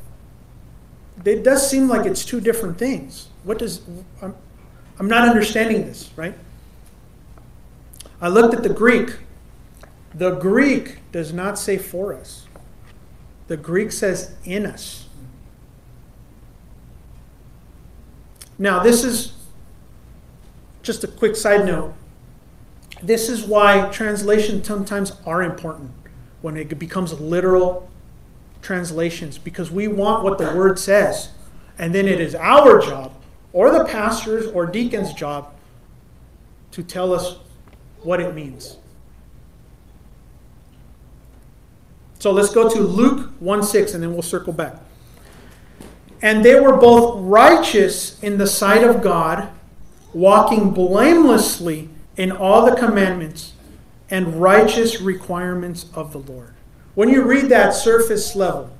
[1.24, 3.28] it does seem like it's two different things.
[3.44, 3.82] What does,
[4.20, 4.34] I'm,
[4.98, 6.34] I'm not understanding this, right?
[8.20, 9.10] I looked at the Greek.
[10.14, 12.46] The Greek does not say for us,
[13.48, 15.06] the Greek says in us.
[18.58, 19.32] Now, this is
[20.82, 21.94] just a quick side note.
[23.02, 25.90] This is why translations sometimes are important
[26.42, 27.88] when it becomes literal
[28.62, 31.30] translations, because we want what the word says.
[31.78, 33.12] And then it is our job,
[33.52, 35.52] or the pastor's or deacon's job,
[36.70, 37.36] to tell us
[38.02, 38.78] what it means.
[42.18, 44.76] So let's go to Luke 1 6, and then we'll circle back.
[46.22, 49.48] And they were both righteous in the sight of God,
[50.14, 53.54] walking blamelessly in all the commandments
[54.08, 56.54] and righteous requirements of the Lord.
[56.94, 58.70] When you read that surface level,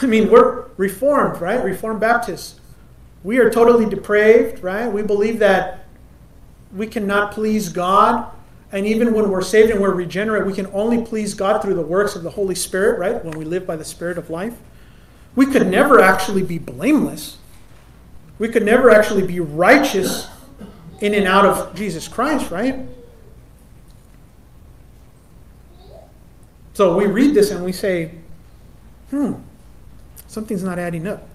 [0.00, 1.62] I mean, we're Reformed, right?
[1.62, 2.58] Reformed Baptists.
[3.22, 4.88] We are totally depraved, right?
[4.88, 5.84] We believe that
[6.74, 8.26] we cannot please God.
[8.72, 11.82] And even when we're saved and we're regenerate, we can only please God through the
[11.82, 13.22] works of the Holy Spirit, right?
[13.24, 14.54] When we live by the Spirit of life.
[15.36, 17.36] We could never actually be blameless.
[18.38, 20.28] We could never actually be righteous
[21.00, 22.86] in and out of Jesus Christ, right?
[26.74, 28.12] So we read this and we say,
[29.10, 29.34] hmm,
[30.26, 31.28] something's not adding up.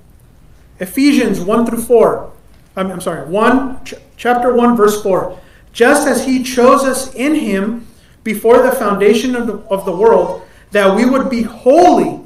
[0.79, 2.31] Ephesians 1 through 4.
[2.75, 5.39] I'm, I'm sorry, 1, ch- chapter 1, verse 4.
[5.73, 7.87] Just as he chose us in him
[8.23, 12.19] before the foundation of the, of the world, that we would be holy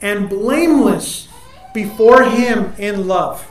[0.00, 1.28] and blameless
[1.74, 3.50] before him in love.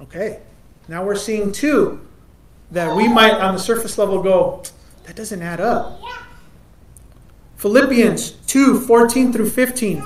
[0.00, 0.40] Okay,
[0.88, 2.00] now we're seeing two
[2.70, 4.62] that we might on the surface level go,
[5.04, 6.00] that doesn't add up.
[7.56, 10.04] Philippians 2 14 through 15.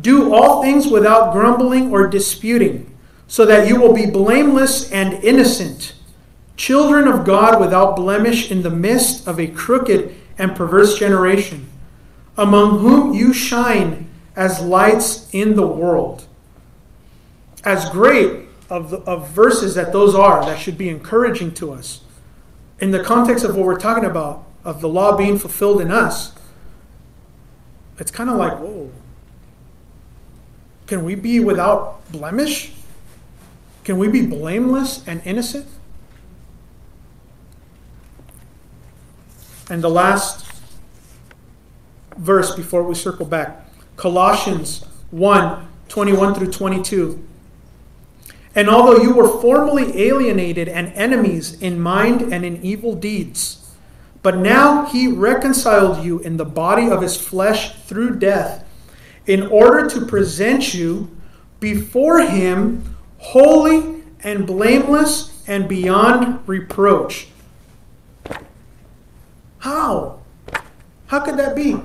[0.00, 2.94] Do all things without grumbling or disputing,
[3.26, 5.94] so that you will be blameless and innocent,
[6.56, 11.68] children of God without blemish in the midst of a crooked and perverse generation,
[12.36, 16.26] among whom you shine as lights in the world.
[17.64, 22.02] As great of, the, of verses that those are, that should be encouraging to us.
[22.80, 26.32] In the context of what we're talking about, of the law being fulfilled in us,
[27.98, 28.90] it's kind of like, whoa,
[30.86, 32.72] can we be without blemish?
[33.84, 35.66] Can we be blameless and innocent?
[39.70, 40.46] And the last
[42.16, 47.26] verse before we circle back Colossians 1 21 through 22.
[48.54, 53.74] And although you were formerly alienated and enemies in mind and in evil deeds,
[54.22, 58.64] but now he reconciled you in the body of his flesh through death
[59.26, 61.10] in order to present you
[61.60, 67.28] before him holy and blameless and beyond reproach.
[69.58, 70.20] How?
[71.06, 71.76] How could that be?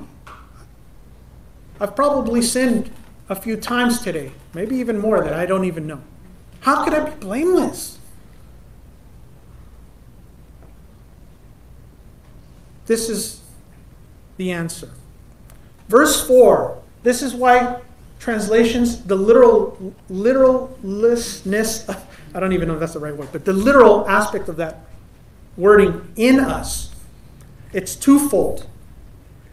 [1.80, 2.90] I've probably sinned
[3.28, 6.02] a few times today, maybe even more that I don't even know.
[6.64, 7.98] How could I be blameless?
[12.86, 13.42] This is
[14.38, 14.90] the answer.
[15.88, 16.80] Verse 4.
[17.02, 17.82] This is why
[18.18, 24.08] translations, the literal literalness—I don't even know if that's the right word, but the literal
[24.08, 24.86] aspect of that
[25.58, 26.94] wording in us,
[27.74, 28.66] it's twofold.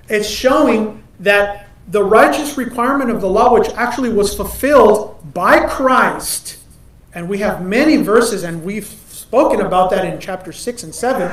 [0.08, 6.60] It's showing that the righteous requirement of the law, which actually was fulfilled by Christ,
[7.14, 11.32] and we have many verses, and we've spoken about that in chapter 6 and 7,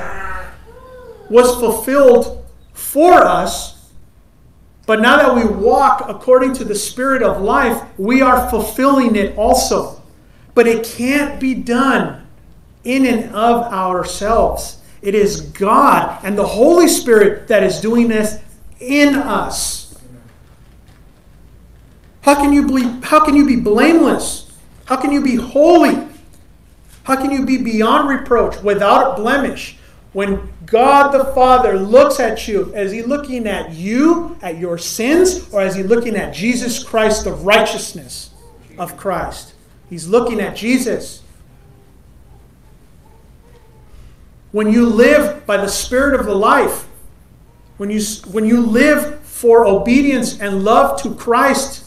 [1.31, 3.91] was fulfilled for us.
[4.87, 9.37] But now that we walk according to the Spirit of life, we are fulfilling it
[9.37, 10.03] also.
[10.55, 12.27] But it can't be done
[12.85, 14.81] in and of ourselves.
[15.03, 18.39] It is God and the Holy Spirit that is doing this
[18.81, 19.97] in us.
[22.23, 24.48] How can you be, how can you be blameless?
[24.89, 26.09] How can you be holy?
[27.03, 29.77] How can you be beyond reproach, without blemish,
[30.15, 32.75] when God the Father looks at you?
[32.75, 37.25] Is he looking at you, at your sins, or is he looking at Jesus Christ,
[37.25, 38.31] the righteousness
[38.79, 39.53] of Christ?
[39.91, 41.23] He's looking at Jesus.
[44.53, 46.89] When you live by the Spirit of the life,
[47.77, 51.85] when you, when you live for obedience and love to Christ,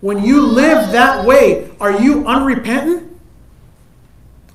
[0.00, 3.18] when you live that way, are you unrepentant?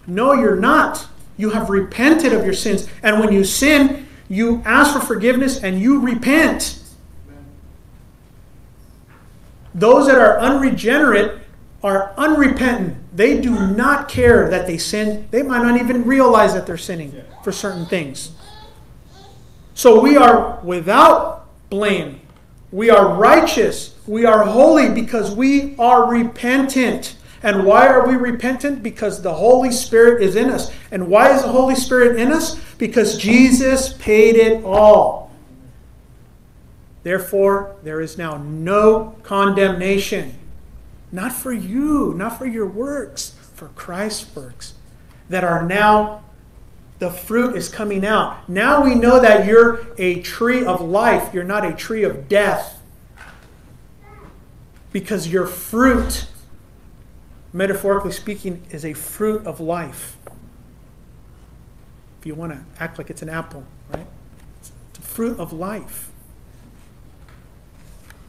[0.07, 1.07] No, you're not.
[1.37, 2.87] You have repented of your sins.
[3.01, 6.79] And when you sin, you ask for forgiveness and you repent.
[9.75, 11.39] Those that are unregenerate
[11.83, 12.97] are unrepentant.
[13.15, 15.27] They do not care that they sin.
[15.31, 18.31] They might not even realize that they're sinning for certain things.
[19.73, 22.21] So we are without blame.
[22.71, 23.92] We are righteous.
[24.07, 27.15] We are holy because we are repentant.
[27.41, 28.83] And why are we repentant?
[28.83, 30.71] Because the Holy Spirit is in us.
[30.91, 32.59] And why is the Holy Spirit in us?
[32.77, 35.31] Because Jesus paid it all.
[37.03, 40.37] Therefore, there is now no condemnation.
[41.11, 44.73] Not for you, not for your works, for Christ's works
[45.29, 46.23] that are now
[46.99, 48.47] the fruit is coming out.
[48.47, 52.81] Now we know that you're a tree of life, you're not a tree of death.
[54.93, 56.27] Because your fruit,
[57.51, 60.15] metaphorically speaking, is a fruit of life.
[62.19, 64.05] If you want to act like it's an apple, right?
[64.59, 66.11] It's a fruit of life.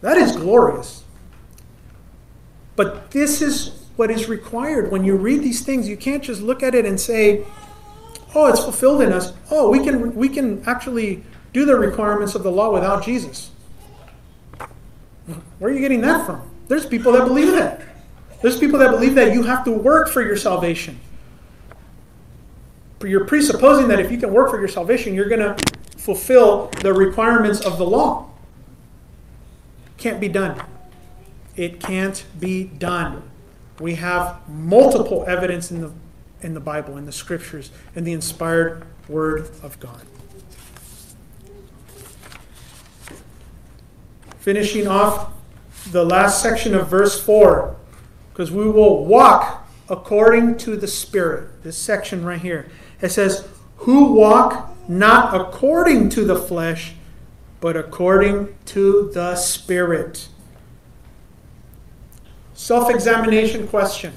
[0.00, 1.04] That is glorious.
[2.76, 4.90] But this is what is required.
[4.90, 7.44] When you read these things, you can't just look at it and say,
[8.34, 9.32] oh, it's fulfilled in us.
[9.50, 13.50] Oh, we can, we can actually do the requirements of the law without Jesus.
[15.58, 16.50] Where are you getting that from?
[16.68, 17.82] There's people that believe that.
[18.42, 21.00] There's people that believe that you have to work for your salvation.
[23.02, 25.56] You're presupposing that if you can work for your salvation, you're going to
[25.96, 28.30] fulfill the requirements of the law.
[29.96, 30.62] Can't be done.
[31.56, 33.22] It can't be done.
[33.80, 35.92] We have multiple evidence in the
[36.44, 40.02] in the Bible, in the scriptures, in the inspired word of God.
[44.40, 45.32] Finishing off
[45.90, 47.76] the last section of verse 4,
[48.30, 51.62] because we will walk according to the Spirit.
[51.62, 52.70] This section right here.
[53.00, 53.46] It says,
[53.78, 56.94] Who walk not according to the flesh,
[57.60, 60.28] but according to the Spirit.
[62.54, 64.12] Self examination question.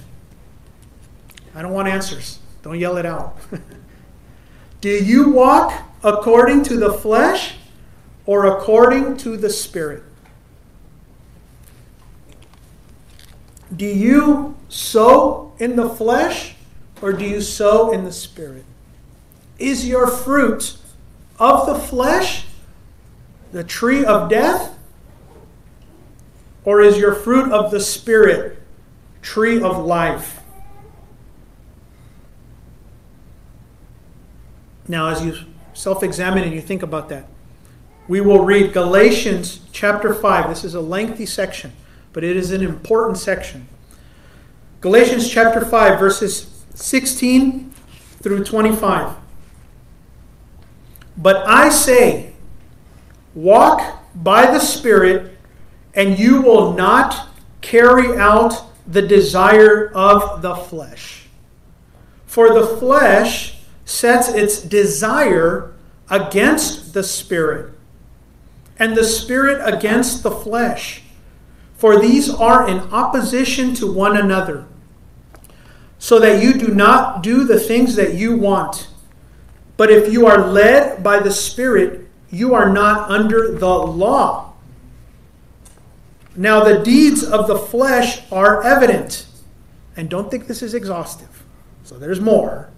[1.55, 2.39] I don't want answers.
[2.61, 3.37] Don't yell it out.
[4.81, 7.55] Do you walk according to the flesh
[8.25, 10.03] or according to the Spirit?
[13.75, 16.55] Do you sow in the flesh
[17.01, 18.65] or do you sow in the Spirit?
[19.59, 20.77] Is your fruit
[21.39, 22.45] of the flesh
[23.51, 24.77] the tree of death?
[26.63, 28.61] Or is your fruit of the Spirit
[29.21, 30.41] tree of life?
[34.87, 35.35] Now, as you
[35.73, 37.27] self examine and you think about that,
[38.07, 40.49] we will read Galatians chapter 5.
[40.49, 41.73] This is a lengthy section,
[42.13, 43.67] but it is an important section.
[44.81, 47.71] Galatians chapter 5, verses 16
[48.21, 49.15] through 25.
[51.17, 52.33] But I say,
[53.33, 55.37] walk by the Spirit,
[55.93, 57.29] and you will not
[57.61, 61.25] carry out the desire of the flesh.
[62.25, 65.73] For the flesh sets its desire
[66.09, 67.73] against the Spirit,
[68.77, 71.01] and the Spirit against the flesh.
[71.77, 74.65] For these are in opposition to one another,
[75.99, 78.89] so that you do not do the things that you want.
[79.77, 84.53] But if you are led by the Spirit, you are not under the law.
[86.35, 89.25] Now, the deeds of the flesh are evident.
[89.95, 91.43] And don't think this is exhaustive.
[91.83, 92.69] So there's more.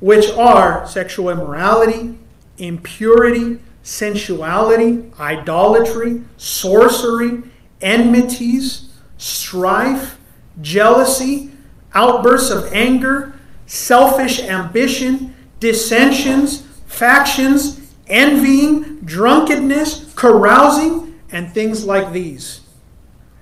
[0.00, 2.18] Which are sexual immorality,
[2.58, 7.42] impurity, sensuality, idolatry, sorcery,
[7.82, 10.18] enmities, strife,
[10.60, 11.50] jealousy,
[11.94, 13.34] outbursts of anger,
[13.66, 22.60] selfish ambition, dissensions, factions, envying, drunkenness, carousing, and things like these,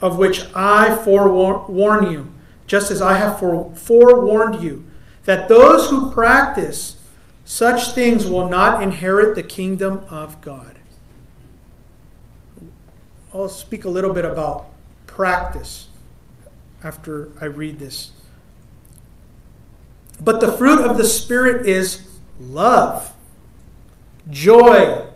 [0.00, 2.32] of which I forewarn you,
[2.66, 4.86] just as I have forewarned you,
[5.24, 6.96] that those who practice
[7.44, 10.69] such things will not inherit the kingdom of God.
[13.32, 14.66] I'll speak a little bit about
[15.06, 15.88] practice
[16.82, 18.10] after I read this.
[20.20, 22.02] But the fruit of the Spirit is
[22.40, 23.12] love,
[24.28, 25.06] joy,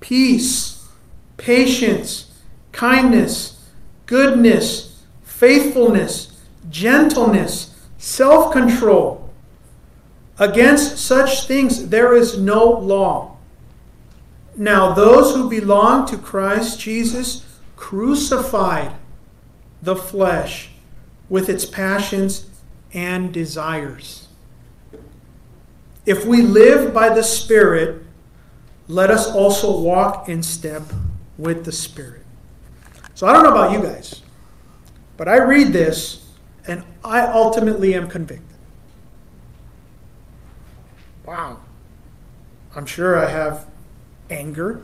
[0.00, 0.88] peace,
[1.36, 2.30] patience,
[2.72, 3.68] kindness,
[4.06, 6.40] goodness, faithfulness,
[6.70, 9.28] gentleness, self control.
[10.38, 13.36] Against such things there is no law.
[14.56, 17.46] Now, those who belong to Christ Jesus
[17.76, 18.92] crucified
[19.82, 20.70] the flesh
[21.28, 22.50] with its passions
[22.92, 24.28] and desires.
[26.04, 28.02] If we live by the Spirit,
[28.88, 30.82] let us also walk in step
[31.38, 32.26] with the Spirit.
[33.14, 34.22] So I don't know about you guys,
[35.16, 36.26] but I read this
[36.66, 38.46] and I ultimately am convicted.
[41.24, 41.60] Wow.
[42.74, 43.69] I'm sure I have
[44.30, 44.82] anger.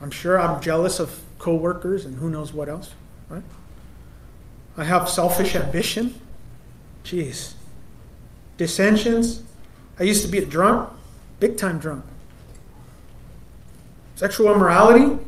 [0.00, 2.92] I'm sure I'm jealous of coworkers and who knows what else,
[3.28, 3.42] right?
[4.76, 6.20] I have selfish ambition.
[7.04, 7.54] Jeez.
[8.56, 9.42] Dissensions.
[9.98, 10.90] I used to be a drunk,
[11.38, 12.04] big time drunk.
[14.14, 15.18] Sexual immorality.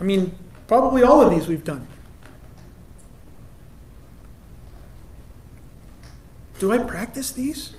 [0.00, 0.34] I mean,
[0.66, 1.86] probably all of these we've done.
[6.58, 7.74] Do I practice these?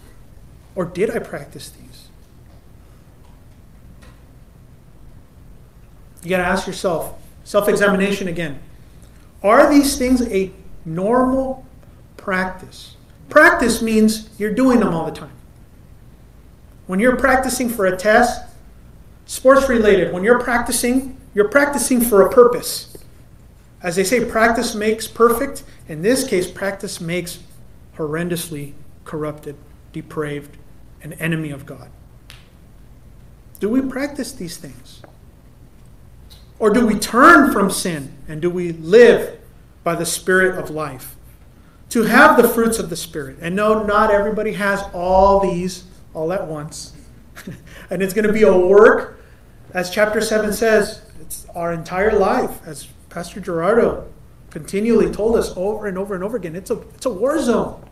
[0.75, 1.82] Or did I practice these?
[6.23, 8.59] You got to ask yourself, self examination again.
[9.41, 10.51] Are these things a
[10.85, 11.65] normal
[12.17, 12.95] practice?
[13.29, 15.31] Practice means you're doing them all the time.
[16.87, 18.41] When you're practicing for a test,
[19.25, 22.95] sports related, when you're practicing, you're practicing for a purpose.
[23.81, 25.63] As they say, practice makes perfect.
[25.89, 27.39] In this case, practice makes
[27.97, 29.55] horrendously corrupted,
[29.91, 30.57] depraved,
[31.01, 31.89] an enemy of God?
[33.59, 35.01] Do we practice these things?
[36.63, 39.37] Or do we turn from sin and do we live
[39.83, 41.17] by the Spirit of life?
[41.89, 43.35] To have the fruits of the Spirit.
[43.41, 45.83] And no, not everybody has all these
[46.13, 46.93] all at once.
[47.89, 49.21] and it's going to be a work,
[49.73, 54.09] as chapter 7 says, it's our entire life, as Pastor Gerardo
[54.49, 56.55] continually told us over and over and over again.
[56.55, 57.83] It's a, it's a war zone.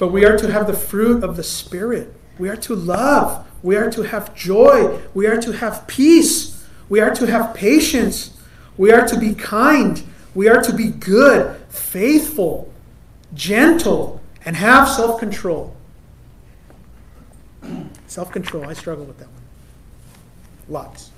[0.00, 2.12] But we are to have the fruit of the Spirit.
[2.38, 3.46] We are to love.
[3.62, 5.00] We are to have joy.
[5.14, 6.64] We are to have peace.
[6.88, 8.36] We are to have patience.
[8.76, 10.02] We are to be kind.
[10.34, 12.72] We are to be good, faithful,
[13.34, 15.74] gentle, and have self control.
[18.06, 19.42] Self control, I struggle with that one.
[20.68, 21.10] Lots.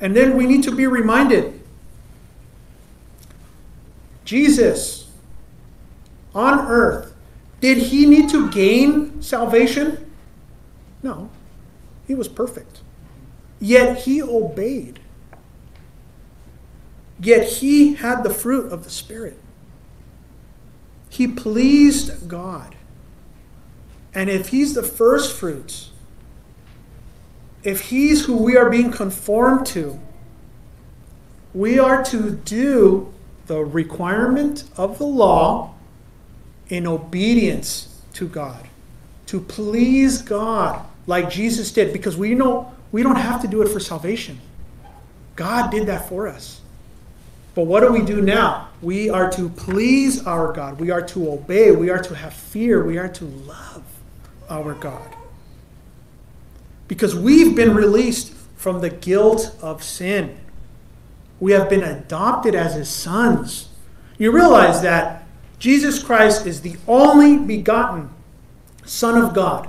[0.00, 1.60] And then we need to be reminded
[4.24, 5.03] Jesus
[6.34, 7.14] on earth,
[7.60, 10.10] did he need to gain salvation?
[11.02, 11.30] No.
[12.06, 12.80] He was perfect.
[13.60, 15.00] Yet he obeyed.
[17.20, 19.38] Yet he had the fruit of the Spirit.
[21.08, 22.74] He pleased God.
[24.12, 25.90] And if he's the first fruits,
[27.62, 30.00] if he's who we are being conformed to,
[31.54, 33.12] we are to do
[33.46, 35.73] the requirement of the law
[36.68, 38.66] in obedience to God,
[39.26, 43.68] to please God like Jesus did, because we know we don't have to do it
[43.68, 44.40] for salvation.
[45.36, 46.60] God did that for us.
[47.54, 48.68] But what do we do now?
[48.82, 50.80] We are to please our God.
[50.80, 51.70] We are to obey.
[51.70, 52.84] We are to have fear.
[52.84, 53.82] We are to love
[54.48, 55.14] our God.
[56.88, 60.36] Because we've been released from the guilt of sin.
[61.38, 63.68] We have been adopted as his sons.
[64.18, 65.23] You realize that
[65.58, 68.10] Jesus Christ is the only begotten
[68.84, 69.68] Son of God.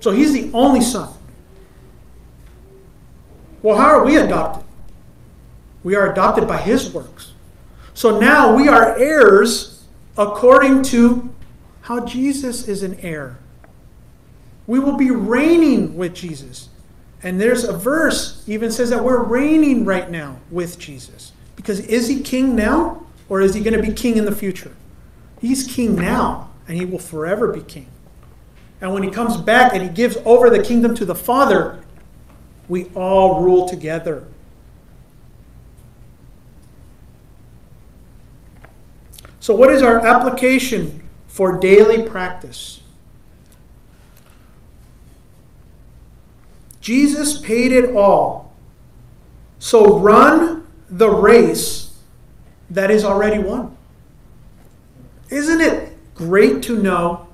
[0.00, 1.12] So he's the only Son.
[3.62, 4.64] Well, how are we adopted?
[5.82, 7.32] We are adopted by his works.
[7.94, 9.84] So now we are heirs
[10.16, 11.28] according to
[11.82, 13.38] how Jesus is an heir.
[14.66, 16.68] We will be reigning with Jesus.
[17.22, 21.32] And there's a verse even says that we're reigning right now with Jesus.
[21.56, 24.72] Because is he king now or is he going to be king in the future?
[25.40, 27.86] He's king now and he will forever be king.
[28.82, 31.82] And when he comes back and he gives over the kingdom to the Father,
[32.68, 34.26] we all rule together.
[39.38, 42.80] So, what is our application for daily practice?
[46.80, 48.52] Jesus paid it all.
[49.58, 51.89] So, run the race
[52.70, 53.76] that is already won.
[55.28, 57.28] Isn't it great to know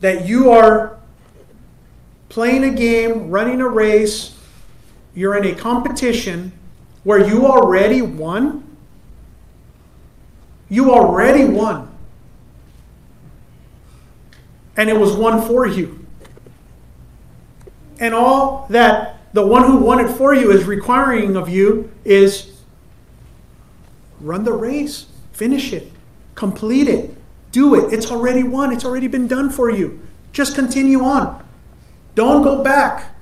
[0.00, 0.98] that you are
[2.28, 4.36] playing a game, running a race,
[5.14, 6.52] you're in a competition
[7.04, 8.76] where you already won?
[10.68, 11.88] You already won.
[14.76, 16.06] And it was won for you.
[17.98, 22.49] And all that the one who won it for you is requiring of you is
[24.20, 25.90] run the race, finish it,
[26.34, 27.14] complete it,
[27.52, 27.92] do it.
[27.92, 30.00] It's already won, it's already been done for you.
[30.32, 31.44] Just continue on.
[32.14, 33.14] Don't go back.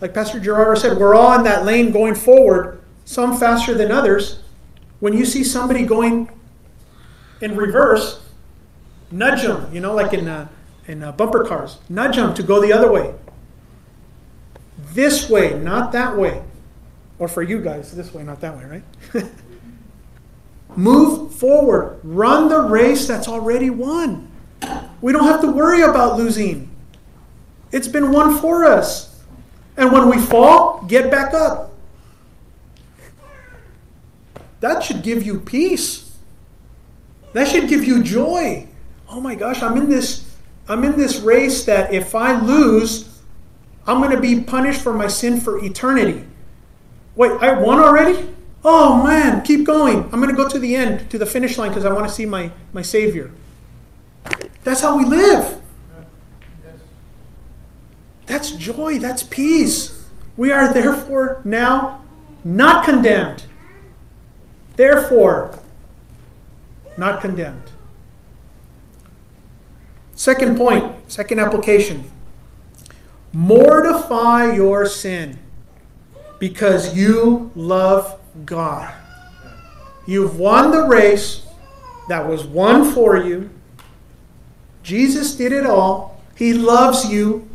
[0.00, 4.40] Like Pastor Gerardo said, we're all in that lane going forward, some faster than others.
[5.00, 6.30] When you see somebody going
[7.40, 8.20] in reverse,
[9.10, 10.48] nudge them, you know, like in, uh,
[10.86, 11.78] in uh, bumper cars.
[11.88, 13.14] Nudge them to go the other way.
[14.92, 16.42] This way, not that way.
[17.22, 18.82] Or for you guys, this way, not that way,
[19.14, 19.24] right?
[20.76, 22.00] Move forward.
[22.02, 24.28] Run the race that's already won.
[25.00, 26.68] We don't have to worry about losing.
[27.70, 29.22] It's been won for us.
[29.76, 31.72] And when we fall, get back up.
[34.58, 36.16] That should give you peace.
[37.34, 38.66] That should give you joy.
[39.08, 40.28] Oh my gosh, I'm in this
[40.68, 43.20] I'm in this race that if I lose,
[43.86, 46.24] I'm going to be punished for my sin for eternity.
[47.14, 48.28] Wait, I won already?
[48.64, 50.04] Oh man, keep going.
[50.04, 52.12] I'm going to go to the end, to the finish line because I want to
[52.12, 53.32] see my my savior.
[54.64, 55.60] That's how we live.
[58.26, 60.06] That's joy, that's peace.
[60.36, 62.02] We are therefore now
[62.44, 63.44] not condemned.
[64.76, 65.58] Therefore,
[66.96, 67.70] not condemned.
[70.14, 72.10] Second point, second application.
[73.32, 75.38] Mortify your sin
[76.42, 78.92] because you love God.
[80.06, 81.46] You've won the race
[82.08, 83.48] that was won for you.
[84.82, 86.20] Jesus did it all.
[86.34, 87.48] He loves you.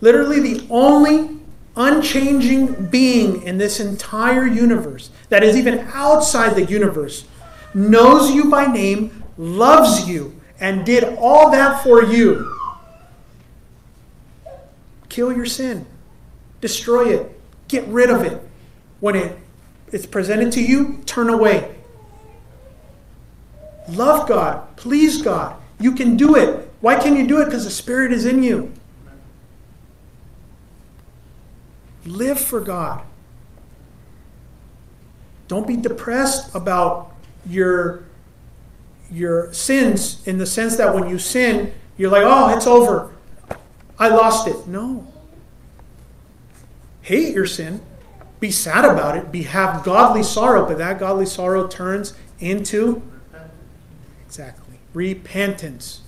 [0.00, 1.38] Literally, the only
[1.76, 7.26] unchanging being in this entire universe, that is even outside the universe,
[7.74, 12.56] knows you by name, loves you, and did all that for you.
[15.08, 15.86] Kill your sin,
[16.60, 18.40] destroy it, get rid of it.
[19.00, 19.36] When it,
[19.92, 21.76] it's presented to you, turn away.
[23.88, 25.56] Love God, please God.
[25.78, 26.70] You can do it.
[26.80, 27.46] Why can you do it?
[27.46, 28.72] Because the Spirit is in you.
[32.04, 33.02] Live for God.
[35.48, 37.12] Don't be depressed about
[37.46, 38.04] your,
[39.10, 43.12] your sins in the sense that when you sin, you're like, oh, it's over.
[43.98, 44.66] I lost it.
[44.66, 45.09] No.
[47.10, 47.80] Hate your sin.
[48.38, 49.32] Be sad about it.
[49.32, 53.02] Be have godly sorrow, but that godly sorrow turns into
[54.24, 56.02] exactly repentance.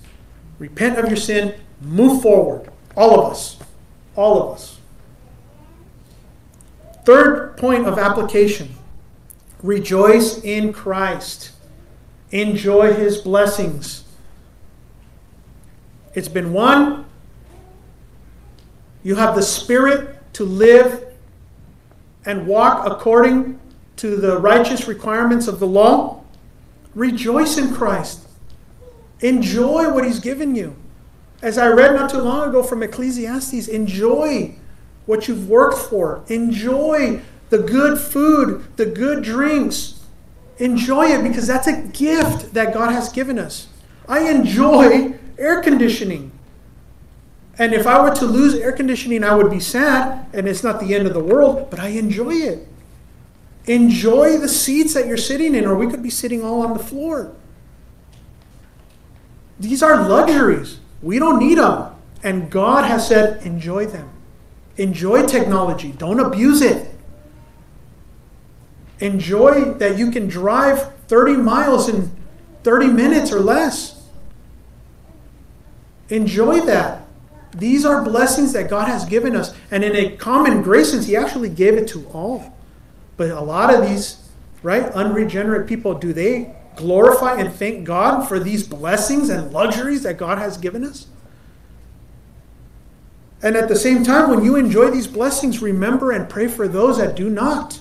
[0.59, 2.71] Repent of your sin, move forward.
[2.95, 3.59] All of us.
[4.15, 4.79] All of us.
[7.03, 8.73] Third point of application
[9.61, 11.51] rejoice in Christ,
[12.31, 14.05] enjoy his blessings.
[16.13, 17.03] It's been won.
[19.03, 21.05] You have the Spirit to live
[22.25, 23.59] and walk according
[23.97, 26.23] to the righteous requirements of the law.
[26.95, 28.27] Rejoice in Christ.
[29.19, 30.75] Enjoy what he's given you.
[31.41, 34.55] As I read not too long ago from Ecclesiastes, enjoy
[35.05, 36.23] what you've worked for.
[36.27, 39.99] Enjoy the good food, the good drinks.
[40.57, 43.67] Enjoy it because that's a gift that God has given us.
[44.07, 46.31] I enjoy air conditioning.
[47.59, 50.79] And if I were to lose air conditioning, I would be sad, and it's not
[50.79, 52.67] the end of the world, but I enjoy it.
[53.65, 56.83] Enjoy the seats that you're sitting in, or we could be sitting all on the
[56.83, 57.33] floor.
[59.59, 60.79] These are luxuries.
[61.01, 61.93] We don't need them.
[62.23, 64.09] And God has said, enjoy them.
[64.77, 65.91] Enjoy technology.
[65.91, 66.89] Don't abuse it.
[68.99, 72.11] Enjoy that you can drive 30 miles in
[72.63, 74.01] 30 minutes or less.
[76.09, 77.02] Enjoy that.
[77.53, 79.53] These are blessings that God has given us.
[79.69, 82.57] And in a common grace sense, He actually gave it to all.
[83.15, 84.27] But a lot of these,
[84.63, 90.17] right, unregenerate people, do they glorify and thank God for these blessings and luxuries that
[90.17, 91.07] God has given us?
[93.43, 96.97] And at the same time, when you enjoy these blessings, remember and pray for those
[96.97, 97.79] that do not.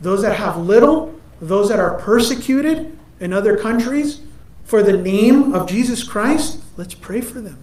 [0.00, 4.20] Those that have little, those that are persecuted in other countries
[4.64, 7.62] for the name of Jesus Christ, let's pray for them.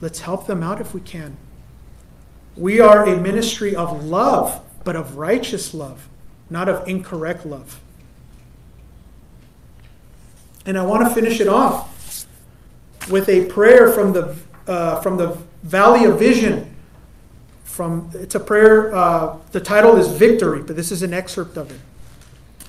[0.00, 1.36] Let's help them out if we can.
[2.56, 6.08] We are a ministry of love, but of righteous love,
[6.50, 7.80] not of incorrect love.
[10.66, 12.26] And I want to finish it off
[13.10, 14.36] with a prayer from the,
[14.66, 16.74] uh, from the Valley of Vision.
[17.64, 21.70] From, it's a prayer, uh, the title is Victory, but this is an excerpt of
[21.70, 21.80] it.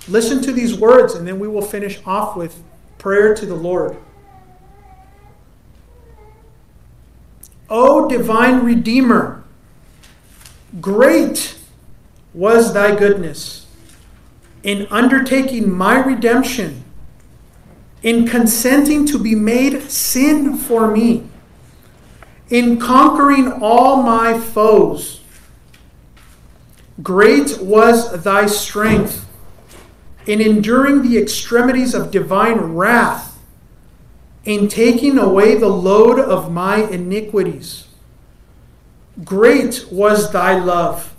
[0.07, 2.61] Listen to these words, and then we will finish off with
[2.97, 3.97] prayer to the Lord.
[7.70, 9.43] O divine Redeemer,
[10.82, 11.57] great
[12.34, 13.66] was thy goodness
[14.64, 16.84] in undertaking my redemption
[18.03, 21.24] in consenting to be made sin for me,
[22.49, 25.22] in conquering all my foes.
[27.01, 29.26] Great was thy strength
[30.28, 33.32] in enduring the extremities of divine wrath,
[34.45, 37.87] in taking away the load of my iniquities.
[39.23, 41.15] Great was thy love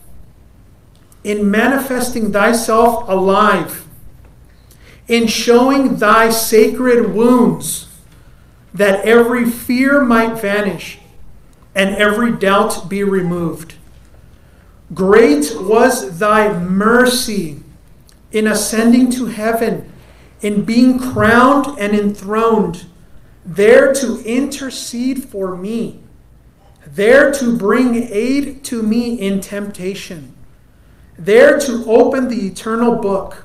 [1.22, 3.84] in manifesting thyself alive
[5.08, 7.88] in showing thy sacred wounds,
[8.72, 10.98] that every fear might vanish
[11.74, 13.74] and every doubt be removed.
[14.92, 17.60] Great was thy mercy
[18.32, 19.92] in ascending to heaven,
[20.40, 22.86] in being crowned and enthroned,
[23.44, 26.00] there to intercede for me,
[26.86, 30.34] there to bring aid to me in temptation,
[31.18, 33.44] there to open the eternal book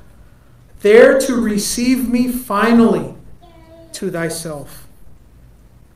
[0.82, 3.14] there to receive me finally
[3.94, 4.88] to thyself.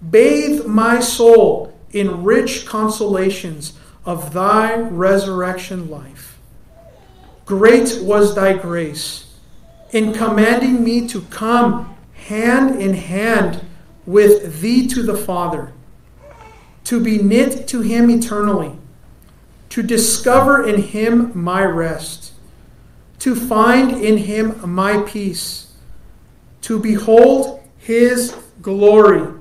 [0.09, 3.73] Bathe my soul in rich consolations
[4.05, 6.37] of thy resurrection life.
[7.45, 9.37] Great was thy grace
[9.91, 13.63] in commanding me to come hand in hand
[14.05, 15.73] with thee to the Father,
[16.85, 18.77] to be knit to him eternally,
[19.69, 22.33] to discover in him my rest
[23.23, 25.71] to find in him my peace,
[26.59, 29.33] to behold his glory,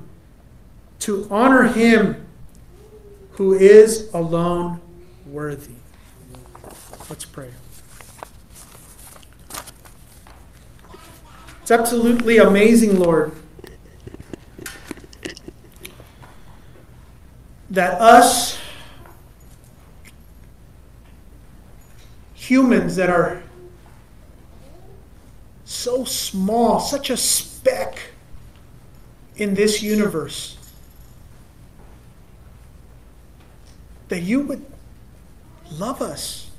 [1.00, 2.24] to honor him
[3.32, 4.80] who is alone
[5.26, 5.74] worthy.
[7.10, 7.50] Let's pray.
[11.62, 13.32] It's absolutely amazing, Lord,
[17.72, 18.58] that us
[22.34, 23.42] humans that are
[25.64, 27.98] so small, such a speck
[29.36, 30.58] in this universe.
[34.08, 34.66] That you would
[35.72, 36.50] love us.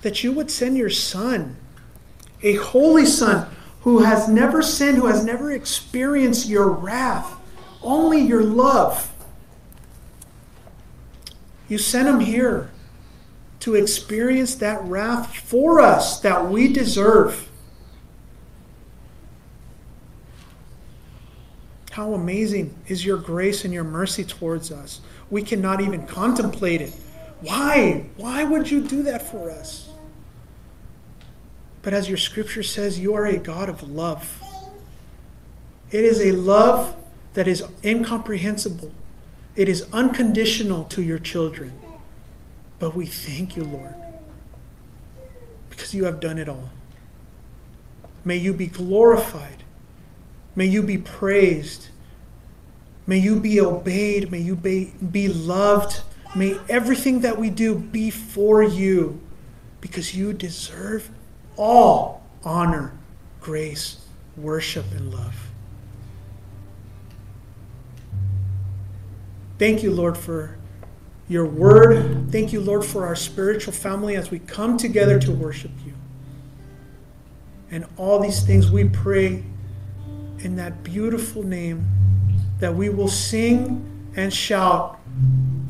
[0.00, 1.56] That you would send your son,
[2.42, 7.38] a holy son who has never sinned, who has never experienced your wrath,
[7.84, 9.12] only your love.
[11.68, 12.70] You sent him here
[13.60, 17.48] to experience that wrath for us that we deserve.
[21.92, 25.00] How amazing is your grace and your mercy towards us.
[25.30, 26.92] We cannot even contemplate it.
[27.40, 28.06] Why?
[28.16, 29.90] Why would you do that for us?
[31.82, 34.42] But as your scripture says, you are a God of love.
[35.90, 36.96] It is a love
[37.34, 38.92] that is incomprehensible,
[39.56, 41.78] it is unconditional to your children.
[42.78, 43.94] But we thank you, Lord,
[45.70, 46.70] because you have done it all.
[48.24, 49.62] May you be glorified.
[50.56, 51.88] May you be praised.
[53.06, 54.30] May you be obeyed.
[54.30, 56.02] May you be, be loved.
[56.34, 59.20] May everything that we do be for you
[59.80, 61.10] because you deserve
[61.56, 62.92] all honor,
[63.40, 64.00] grace,
[64.36, 65.43] worship, and love.
[69.58, 70.58] Thank you, Lord, for
[71.28, 72.30] your word.
[72.30, 75.94] Thank you, Lord, for our spiritual family as we come together to worship you.
[77.70, 79.44] And all these things we pray
[80.40, 81.86] in that beautiful name
[82.60, 85.00] that we will sing and shout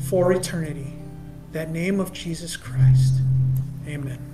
[0.09, 0.91] for eternity.
[1.51, 3.21] that name of Jesus Christ.
[3.87, 4.24] Amen.